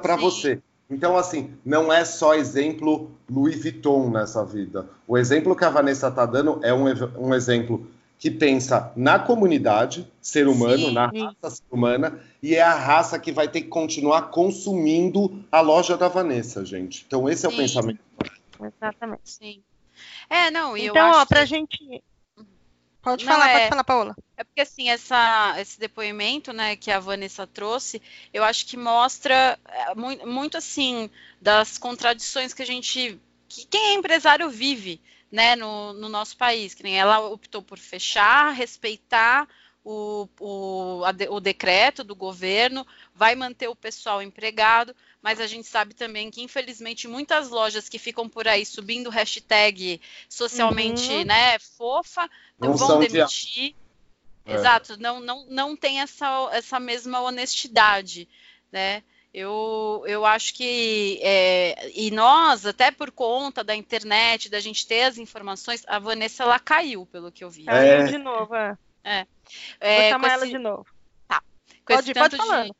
[0.00, 0.60] para você.
[0.88, 4.86] Então, assim, não é só exemplo Louis Vuitton nessa vida.
[5.08, 6.84] O exemplo que a Vanessa está dando é um,
[7.18, 7.86] um exemplo
[8.22, 10.92] que pensa na comunidade ser humano, Sim.
[10.92, 15.60] na raça ser humana, e é a raça que vai ter que continuar consumindo a
[15.60, 17.04] loja da Vanessa, gente.
[17.04, 17.48] Então, esse Sim.
[17.48, 17.98] é o pensamento.
[18.62, 19.22] Exatamente.
[19.24, 19.60] Sim.
[20.30, 21.46] É, não, e então, eu ó, pra que...
[21.46, 22.02] gente
[23.02, 24.16] Pode Não, falar, é, pode falar, Paola.
[24.36, 28.00] É porque assim, essa, esse depoimento, né, que a Vanessa trouxe,
[28.32, 31.10] eu acho que mostra é, muito, muito assim
[31.40, 35.00] das contradições que a gente, que quem é empresário vive,
[35.32, 36.74] né, no, no nosso país.
[36.74, 39.48] Que nem ela optou por fechar, respeitar
[39.84, 45.66] o, o, a, o decreto do governo, vai manter o pessoal empregado, mas a gente
[45.66, 51.24] sabe também que, infelizmente, muitas lojas que ficam por aí subindo hashtag socialmente uhum.
[51.24, 53.74] né, fofa não vão demitir.
[54.44, 54.54] É.
[54.54, 58.28] Exato, não, não, não tem essa, essa mesma honestidade,
[58.72, 59.02] né?
[59.34, 65.04] Eu, eu acho que, é, e nós, até por conta da internet, da gente ter
[65.04, 67.64] as informações, a Vanessa, ela caiu, pelo que eu vi.
[67.64, 68.04] Caiu é.
[68.04, 68.76] de novo, é.
[69.02, 69.26] É.
[69.80, 70.86] é Vou chamar ela de novo.
[71.26, 71.42] Tá.
[71.84, 72.64] Com pode, pode falar.
[72.64, 72.72] De.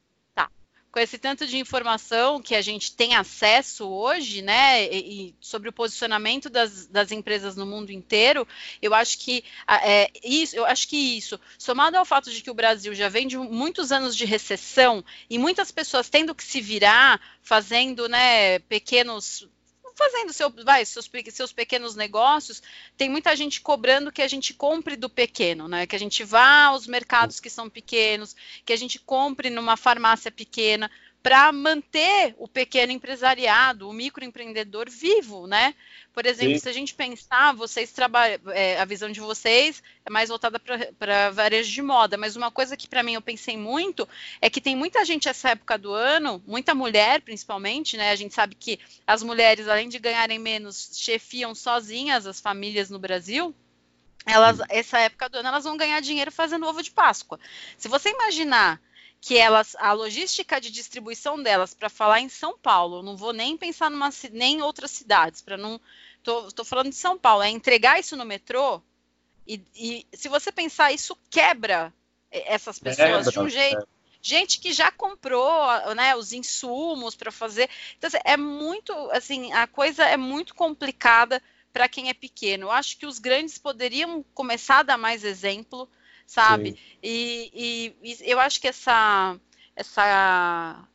[0.93, 5.73] Com esse tanto de informação que a gente tem acesso hoje, né, e, sobre o
[5.73, 8.47] posicionamento das, das, empresas no mundo inteiro,
[8.83, 12.55] eu acho que é, isso, eu acho que isso, somado ao fato de que o
[12.55, 17.19] Brasil já vem de muitos anos de recessão e muitas pessoas tendo que se virar,
[17.41, 19.49] fazendo, né, pequenos
[19.95, 22.63] fazendo seu, vai, seus, seus pequenos negócios,
[22.97, 25.87] tem muita gente cobrando que a gente compre do pequeno, né?
[25.87, 28.35] Que a gente vá aos mercados que são pequenos,
[28.65, 30.91] que a gente compre numa farmácia pequena,
[31.23, 35.73] para manter o pequeno empresariado, o microempreendedor vivo, né?
[36.13, 36.59] Por exemplo, Sim.
[36.59, 40.61] se a gente pensar, vocês trabalham, é, a visão de vocês é mais voltada
[40.99, 44.07] para varejo de moda, mas uma coisa que para mim eu pensei muito
[44.41, 48.11] é que tem muita gente essa época do ano, muita mulher principalmente, né?
[48.11, 52.99] A gente sabe que as mulheres, além de ganharem menos, chefiam sozinhas as famílias no
[52.99, 53.55] Brasil.
[54.27, 57.41] Elas, essa época do ano, elas vão ganhar dinheiro fazendo ovo de Páscoa.
[57.77, 58.81] Se você imaginar
[59.23, 63.57] que elas, a logística de distribuição delas, para falar em São Paulo, não vou nem
[63.57, 65.81] pensar numa, nem em outras cidades, para não.
[66.25, 68.83] Tô, falando de São Paulo, é entregar isso no metrô,
[69.47, 71.93] e, e se você pensar, isso quebra
[72.33, 73.87] essas pessoas de um jeito.
[74.21, 75.67] Gente que já comprou
[75.97, 77.69] né, os insumos para fazer.
[77.99, 81.43] Então, assim, é muito, assim, a coisa é muito complicada
[81.73, 82.67] para quem é pequeno.
[82.67, 85.89] Eu acho que os grandes poderiam começar a dar mais exemplo
[86.33, 86.79] sabe?
[87.03, 89.39] E, e, e, eu acho que essa,
[89.77, 90.89] essa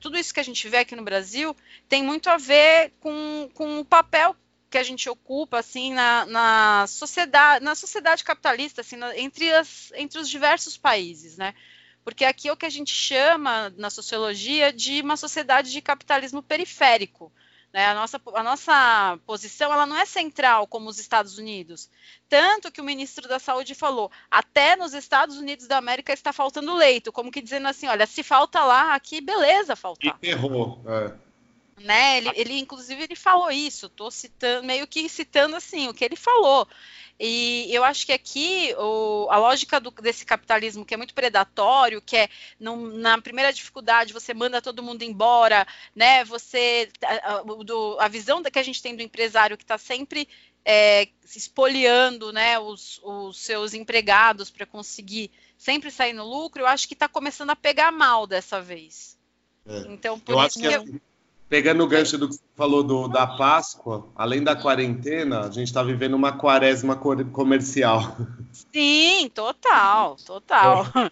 [0.00, 1.54] tudo isso que a gente vê aqui no Brasil
[1.88, 4.34] tem muito a ver com, com o papel
[4.70, 9.92] que a gente ocupa assim na, na sociedade na sociedade capitalista assim na, entre as
[9.94, 11.54] entre os diversos países né?
[12.02, 16.42] Porque aqui é o que a gente chama na sociologia de uma sociedade de capitalismo
[16.42, 17.30] periférico
[17.76, 17.88] né?
[17.88, 21.90] A, nossa, a nossa posição ela não é central como os Estados Unidos.
[22.26, 26.74] Tanto que o ministro da Saúde falou, até nos Estados Unidos da América está faltando
[26.74, 30.18] leito, como que dizendo assim, olha, se falta lá, aqui, beleza faltar.
[30.22, 30.82] Errou.
[30.86, 31.84] É.
[31.84, 32.16] Né?
[32.16, 36.16] Ele, ele, inclusive, ele falou isso, estou citando, meio que citando assim, o que ele
[36.16, 36.66] falou.
[37.18, 42.02] E eu acho que aqui o, a lógica do, desse capitalismo que é muito predatório,
[42.02, 42.28] que é
[42.60, 46.24] na primeira dificuldade você manda todo mundo embora, né?
[46.24, 50.28] Você a, a, do, a visão que a gente tem do empresário que está sempre
[50.64, 56.88] é, espoliando, né, os, os seus empregados para conseguir sempre sair no lucro, eu acho
[56.88, 59.16] que está começando a pegar mal dessa vez.
[59.64, 59.84] É.
[59.88, 61.00] Então, por eu isso que, que eu...
[61.48, 65.68] Pegando o gancho do que você falou do, da Páscoa, além da quarentena, a gente
[65.68, 68.16] está vivendo uma quaresma comercial.
[68.52, 70.84] Sim, total, total.
[70.96, 71.10] É.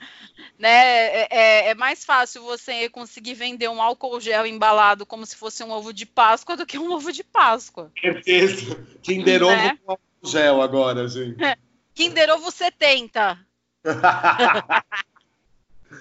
[0.58, 5.36] né, é, é, é, mais fácil você conseguir vender um álcool gel embalado como se
[5.36, 7.92] fosse um ovo de Páscoa do que um ovo de Páscoa.
[8.00, 8.76] Certeza.
[9.02, 9.78] Kinder Ovo né?
[9.84, 11.36] com álcool gel agora, gente.
[11.94, 13.38] Kinder Ovo 70.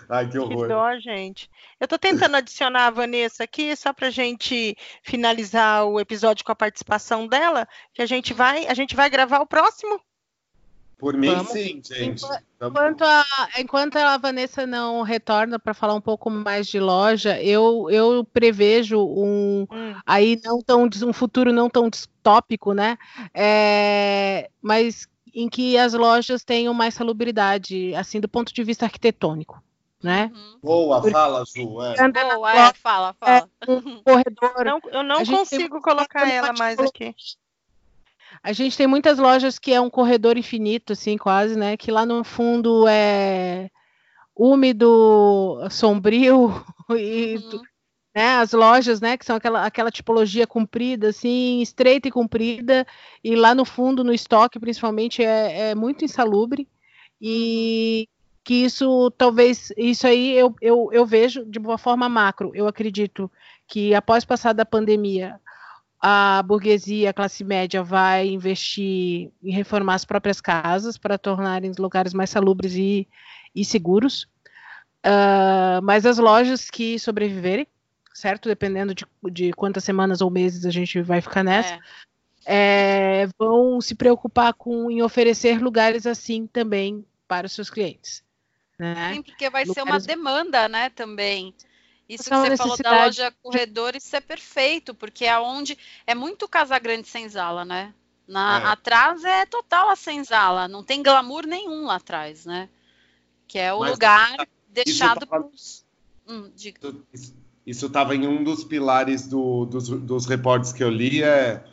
[0.10, 0.64] Ai, que horror.
[0.64, 1.50] Que dó, gente.
[1.80, 6.56] Eu tô tentando adicionar a Vanessa aqui, só pra gente finalizar o episódio com a
[6.56, 10.00] participação dela, que a gente vai, a gente vai gravar o próximo.
[11.04, 11.52] Por mim, Vamos.
[11.52, 12.24] sim, gente.
[12.62, 13.26] Enquanto a,
[13.60, 19.00] enquanto a Vanessa não retorna para falar um pouco mais de loja, eu, eu prevejo
[19.00, 19.96] um hum.
[20.06, 22.98] aí não tão um futuro não tão distópico, né?
[23.34, 29.62] É, mas em que as lojas tenham mais salubridade, assim, do ponto de vista arquitetônico
[30.04, 30.30] né?
[30.34, 30.60] Uhum.
[30.62, 31.82] Boa, fala, Ju.
[31.82, 32.12] É.
[32.12, 33.50] Boa, é, fala, fala.
[33.62, 34.66] É um corredor.
[34.66, 37.16] Não, eu não consigo colocar ela mais aqui.
[38.44, 41.78] A gente tem muitas lojas que é um corredor infinito, assim, quase, né?
[41.78, 43.70] Que lá no fundo é
[44.36, 46.52] úmido, sombrio
[46.98, 47.62] e, uhum.
[48.16, 52.86] né, as lojas, né, que são aquela, aquela tipologia comprida, assim, estreita e comprida,
[53.24, 56.68] e lá no fundo, no estoque, principalmente, é, é muito insalubre,
[57.22, 58.10] e
[58.44, 63.32] que isso, talvez, isso aí eu, eu, eu vejo de uma forma macro, eu acredito
[63.68, 65.40] que após passar da pandemia,
[66.02, 71.78] a burguesia, a classe média vai investir em reformar as próprias casas para tornarem os
[71.78, 73.08] lugares mais salubres e,
[73.56, 74.28] e seguros,
[75.06, 77.66] uh, mas as lojas que sobreviverem,
[78.14, 78.50] certo?
[78.50, 81.76] Dependendo de, de quantas semanas ou meses a gente vai ficar nessa.
[81.76, 81.80] É.
[82.46, 88.22] É, vão se preocupar com em oferecer lugares assim também para os seus clientes.
[88.78, 89.14] Né?
[89.14, 89.74] Sim, porque vai lugares...
[89.74, 91.54] ser uma demanda, né, também.
[92.08, 96.48] Isso que você falou da loja corredor, isso é perfeito, porque é onde é muito
[96.48, 97.94] Casa Grande senzala, né?
[98.28, 98.66] Na, é.
[98.66, 102.70] Atrás é total a senzala, não tem glamour nenhum lá atrás, né?
[103.48, 105.86] Que é o Mas, lugar deixado para os.
[106.28, 106.52] Hum,
[107.66, 111.24] isso estava em um dos pilares do, dos, dos reportes que eu li.
[111.24, 111.64] É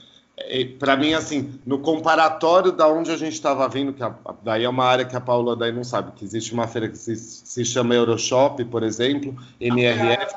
[0.78, 4.68] para mim, assim, no comparatório da onde a gente estava vindo, que a, daí é
[4.68, 7.64] uma área que a Paula daí não sabe, que existe uma feira que se, se
[7.64, 10.34] chama Euroshop, por exemplo, MRF,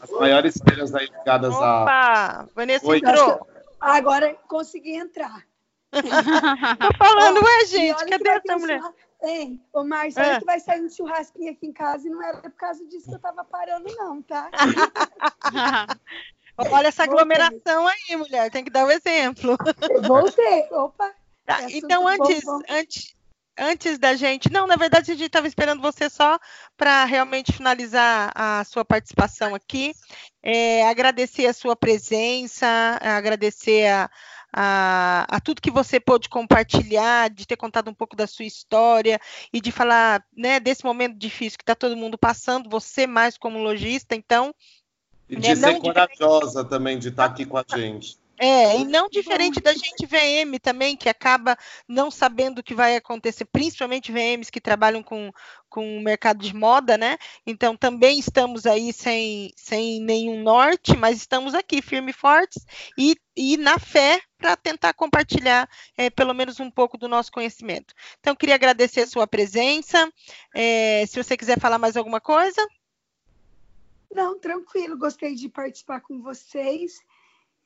[0.00, 2.46] as maiores feiras aí ligadas Opa, a.
[2.54, 2.98] Vanessa Oi.
[2.98, 3.46] entrou.
[3.80, 5.44] Agora consegui entrar.
[5.92, 8.80] Tô falando, ué, gente, cadê essa mulher?
[9.22, 10.38] Hein, ô Márcio, é.
[10.38, 13.14] que vai sair um churrasquinho aqui em casa e não era por causa disso que
[13.14, 14.50] eu tava parando, não, tá?
[16.58, 19.56] Olha essa aglomeração aí, mulher, tem que dar o um exemplo.
[20.06, 21.14] Voltei, opa.
[21.44, 22.64] Tá, então, antes, bom, bom.
[22.68, 23.14] antes,
[23.58, 24.50] antes da gente.
[24.50, 26.38] Não, na verdade, a gente estava esperando você só
[26.76, 29.92] para realmente finalizar a sua participação aqui.
[30.42, 32.66] É, agradecer a sua presença,
[33.00, 34.10] agradecer a,
[34.52, 39.20] a, a, tudo que você pôde compartilhar, de ter contado um pouco da sua história
[39.52, 43.58] e de falar né, desse momento difícil que está todo mundo passando, você mais como
[43.58, 44.54] lojista, então.
[45.28, 46.70] E de né, ser corajosa de...
[46.70, 48.18] também de estar tá aqui com a gente.
[48.38, 51.56] É, e não diferente da gente VM também, que acaba
[51.88, 55.32] não sabendo o que vai acontecer, principalmente VMs que trabalham com,
[55.70, 57.16] com o mercado de moda, né?
[57.46, 62.66] Então também estamos aí sem, sem nenhum norte, mas estamos aqui firme e fortes
[62.98, 65.66] e, e na fé para tentar compartilhar
[65.96, 67.94] é, pelo menos um pouco do nosso conhecimento.
[68.20, 70.10] Então, queria agradecer a sua presença.
[70.54, 72.60] É, se você quiser falar mais alguma coisa.
[74.16, 77.04] Não, tranquilo, gostei de participar com vocês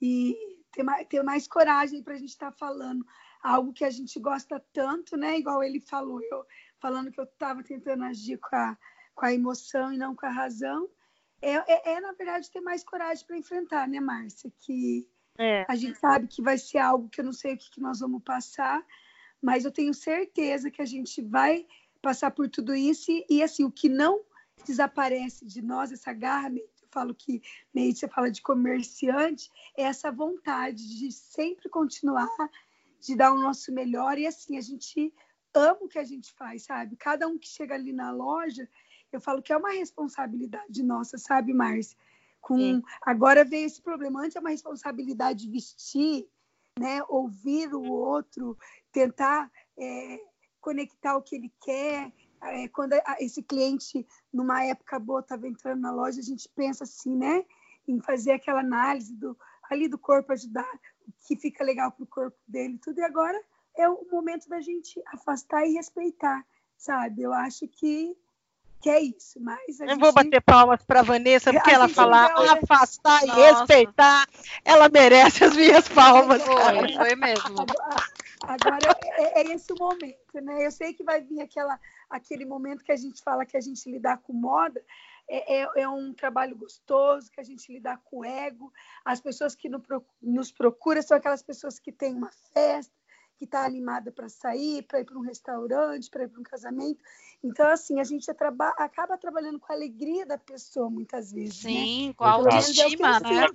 [0.02, 0.36] e
[0.72, 3.06] ter mais, ter mais coragem para a gente estar tá falando
[3.40, 5.38] algo que a gente gosta tanto, né?
[5.38, 6.44] Igual ele falou, eu
[6.80, 8.76] falando que eu estava tentando agir com a,
[9.14, 10.90] com a emoção e não com a razão.
[11.40, 14.52] É, é, é na verdade, ter mais coragem para enfrentar, né, Márcia?
[14.58, 15.64] Que é.
[15.68, 18.00] a gente sabe que vai ser algo que eu não sei o que, que nós
[18.00, 18.84] vamos passar,
[19.40, 21.64] mas eu tenho certeza que a gente vai
[22.02, 24.20] passar por tudo isso e, e assim, o que não
[24.64, 26.50] desaparece de nós, essa garra
[26.90, 27.40] falo que
[27.74, 32.28] você fala de comerciante, é essa vontade de sempre continuar,
[33.00, 35.12] de dar o nosso melhor e assim, a gente
[35.54, 36.96] ama o que a gente faz, sabe?
[36.96, 38.68] Cada um que chega ali na loja,
[39.12, 41.96] eu falo que é uma responsabilidade nossa, sabe, Márcia?
[42.40, 46.26] Com agora veio esse problema, antes é uma responsabilidade vestir,
[46.78, 48.56] né, ouvir o outro,
[48.90, 50.20] tentar é,
[50.60, 52.12] conectar o que ele quer,
[52.42, 57.16] é, quando esse cliente, numa época boa, estava entrando na loja, a gente pensa assim,
[57.16, 57.44] né?
[57.86, 59.36] Em fazer aquela análise do,
[59.70, 60.68] ali do corpo, ajudar
[61.06, 62.98] o que fica legal para o corpo dele, tudo.
[62.98, 63.40] E agora
[63.76, 66.44] é o momento da gente afastar e respeitar,
[66.76, 67.22] sabe?
[67.22, 68.16] Eu acho que
[68.80, 70.00] que é isso, mas Eu gente...
[70.00, 73.38] vou bater palmas para Vanessa porque ela falar afastar Nossa.
[73.38, 74.26] e respeitar,
[74.64, 76.42] ela merece as minhas palmas.
[76.42, 77.66] Foi, foi mesmo.
[78.42, 80.64] Agora, agora é, é, esse o momento, né?
[80.66, 81.78] Eu sei que vai vir aquela
[82.08, 84.84] aquele momento que a gente fala que a gente lidar com moda,
[85.28, 88.72] é, é, é, um trabalho gostoso, que a gente lidar com o ego.
[89.04, 89.70] As pessoas que
[90.20, 92.92] nos procuram são aquelas pessoas que têm uma festa,
[93.36, 97.00] que está animada para sair, para ir para um restaurante, para ir para um casamento.
[97.42, 101.62] Então, assim, a gente traba acaba trabalhando com a alegria da pessoa, muitas vezes.
[101.64, 101.70] Né?
[101.70, 102.14] Sim, né?
[102.14, 103.48] com a autoestima, é né?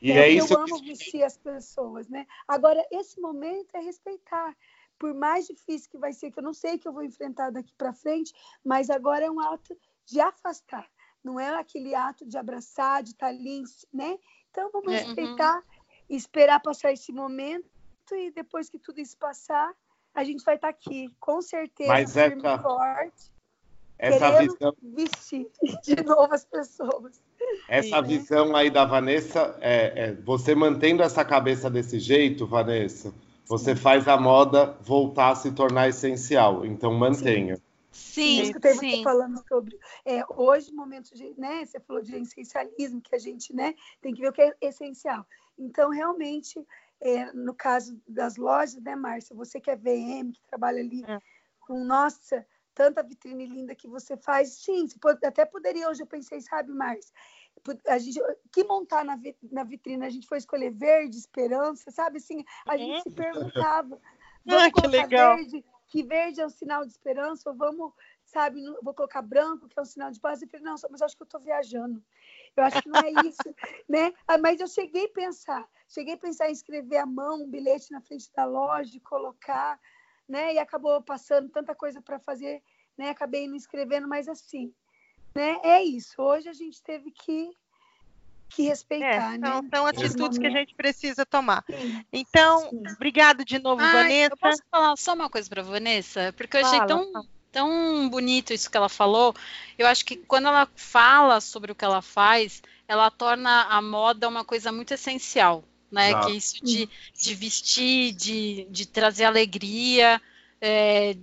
[0.00, 2.26] E é, é isso eu amo vestir as pessoas, né?
[2.48, 4.56] Agora, esse momento é respeitar
[4.98, 7.72] por mais difícil que vai ser, que eu não sei que eu vou enfrentar daqui
[7.76, 10.86] para frente, mas agora é um ato de afastar,
[11.24, 14.18] não é aquele ato de abraçar, de estar tá ali, né?
[14.50, 16.16] Então vamos é, respeitar, uhum.
[16.16, 17.70] esperar passar esse momento
[18.12, 19.74] e depois que tudo isso passar,
[20.14, 23.32] a gente vai estar tá aqui, com certeza, mas é firme essa, forte,
[24.00, 25.46] essa visão vestir
[25.84, 27.20] de novo as pessoas.
[27.68, 28.02] Essa é.
[28.02, 33.12] visão aí da Vanessa, é, é, você mantendo essa cabeça desse jeito, Vanessa,
[33.46, 36.64] você faz a moda voltar a se tornar essencial.
[36.64, 37.60] Então mantenha.
[37.92, 38.90] Sim, eu escutei sim.
[38.90, 41.66] você falando sobre é, hoje, momento de, né?
[41.66, 45.26] Você falou de essencialismo, que a gente, né, tem que ver o que é essencial.
[45.58, 46.64] Então, realmente,
[47.00, 49.36] é, no caso das lojas, né, Márcia?
[49.36, 51.18] Você que é VM, que trabalha ali é.
[51.60, 54.54] com, nossa, tanta vitrine linda que você faz.
[54.54, 54.86] Sim,
[55.24, 57.12] até poderia, hoje eu pensei, sabe, Márcia?
[57.86, 58.20] A gente,
[58.52, 59.18] que montar na,
[59.50, 60.04] na vitrine?
[60.04, 62.18] A gente foi escolher verde, esperança, sabe?
[62.18, 63.02] Assim, a gente uhum.
[63.02, 64.00] se perguntava.
[64.44, 65.36] Vamos ah, que legal.
[65.36, 67.92] Verde, que verde é um sinal de esperança, ou vamos,
[68.24, 70.40] sabe, vou colocar branco, que é um sinal de paz.
[70.40, 72.02] Eu falei, não, mas acho que eu estou viajando.
[72.56, 73.42] Eu acho que não é isso,
[73.88, 74.12] né?
[74.26, 77.90] Ah, mas eu cheguei a pensar, cheguei a pensar em escrever à mão um bilhete
[77.90, 79.78] na frente da loja, e colocar,
[80.30, 80.54] né?
[80.54, 82.62] E acabou passando tanta coisa para fazer,
[82.96, 83.10] né?
[83.10, 84.72] Acabei não escrevendo, mas assim,
[85.34, 85.58] né?
[85.62, 86.22] É isso.
[86.22, 87.50] Hoje a gente teve que
[88.48, 89.48] que respeitar, é, né?
[89.48, 91.64] São, são atitudes que a gente precisa tomar.
[91.70, 92.04] Sim.
[92.12, 92.82] Então, Sim.
[92.96, 94.34] obrigado de novo, Ai, Vanessa.
[94.34, 97.12] Eu posso falar só uma coisa para Vanessa, porque eu achei tão
[97.52, 99.34] tão bonito isso que ela falou.
[99.78, 104.28] Eu acho que quando ela fala sobre o que ela faz, ela torna a moda
[104.28, 106.14] uma coisa muito essencial, né?
[106.22, 106.88] Que é isso de,
[107.18, 110.20] de vestir, de, de trazer alegria,
[110.60, 111.16] é,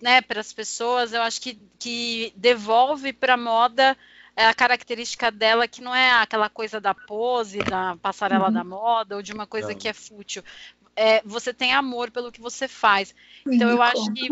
[0.00, 1.12] né, para as pessoas.
[1.12, 3.96] Eu acho que, que devolve para a moda
[4.36, 8.52] é a característica dela que não é aquela coisa da pose, da passarela uhum.
[8.52, 9.74] da moda ou de uma coisa não.
[9.74, 10.42] que é fútil.
[10.96, 13.14] É, você tem amor pelo que você faz.
[13.46, 14.28] Então eu acho que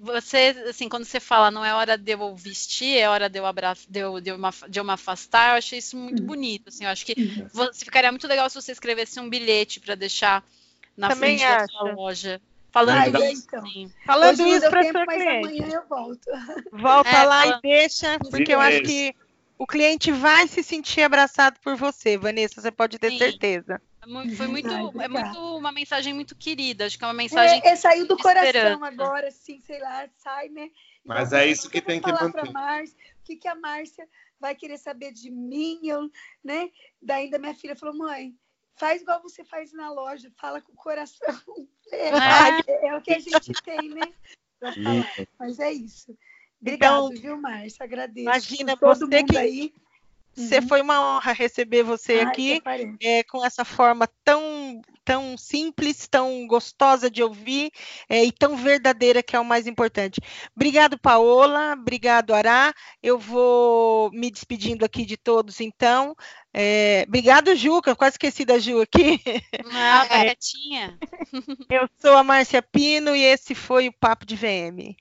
[0.00, 3.46] você, assim, quando você fala não é hora de eu vestir, é hora de eu
[3.46, 4.38] abraçar, de eu, de eu,
[4.68, 6.68] de eu me afastar, eu achei isso muito bonito.
[6.68, 7.14] Assim, eu acho que
[7.52, 10.44] você, ficaria muito legal se você escrevesse um bilhete para deixar
[10.96, 11.72] na Também frente acho.
[11.72, 12.40] da sua loja.
[12.72, 13.44] Falando Ai, isso.
[13.46, 13.90] Então.
[14.04, 15.62] Falando Hoje isso para sua cliente.
[15.62, 16.30] Amanhã eu volto.
[16.72, 19.14] Volta é, lá e deixa, porque eu acho que
[19.56, 23.18] o cliente vai se sentir abraçado por você, Vanessa, você pode ter Sim.
[23.18, 23.80] certeza.
[24.06, 26.86] É foi muito, Ai, é muito uma mensagem muito querida.
[26.86, 27.60] Acho que é uma mensagem.
[27.64, 30.70] É, é saiu do coração agora, assim, sei lá, sai, né?
[31.04, 32.50] Mas então, é isso que tem que manter.
[32.52, 36.10] Márcia, o que, que a Márcia vai querer saber de mim, eu,
[36.42, 36.70] né?
[37.00, 38.34] Daí da minha filha falou, mãe,
[38.76, 41.18] faz igual você faz na loja, fala com o coração.
[41.92, 44.00] É, é, é o que a gente tem, né?
[45.38, 46.16] Mas é isso.
[46.58, 47.84] Obrigado, então, viu, Márcia?
[47.84, 48.26] Agradeço.
[48.26, 49.74] Imagina, você que aí.
[50.34, 50.68] Você uhum.
[50.68, 52.62] foi uma honra receber você Ai, aqui
[53.00, 57.70] é, com essa forma tão, tão simples, tão gostosa de ouvir
[58.08, 60.20] é, e tão verdadeira que é o mais importante.
[60.56, 61.74] Obrigado, Paola.
[61.74, 62.74] Obrigado, Ará.
[63.00, 66.16] Eu vou me despedindo aqui de todos, então.
[66.52, 67.94] É, obrigado, Juca.
[67.94, 69.20] Quase esqueci da Ju aqui.
[69.72, 70.34] Ah, é.
[71.70, 74.96] Eu sou a Márcia Pino e esse foi o Papo de VM.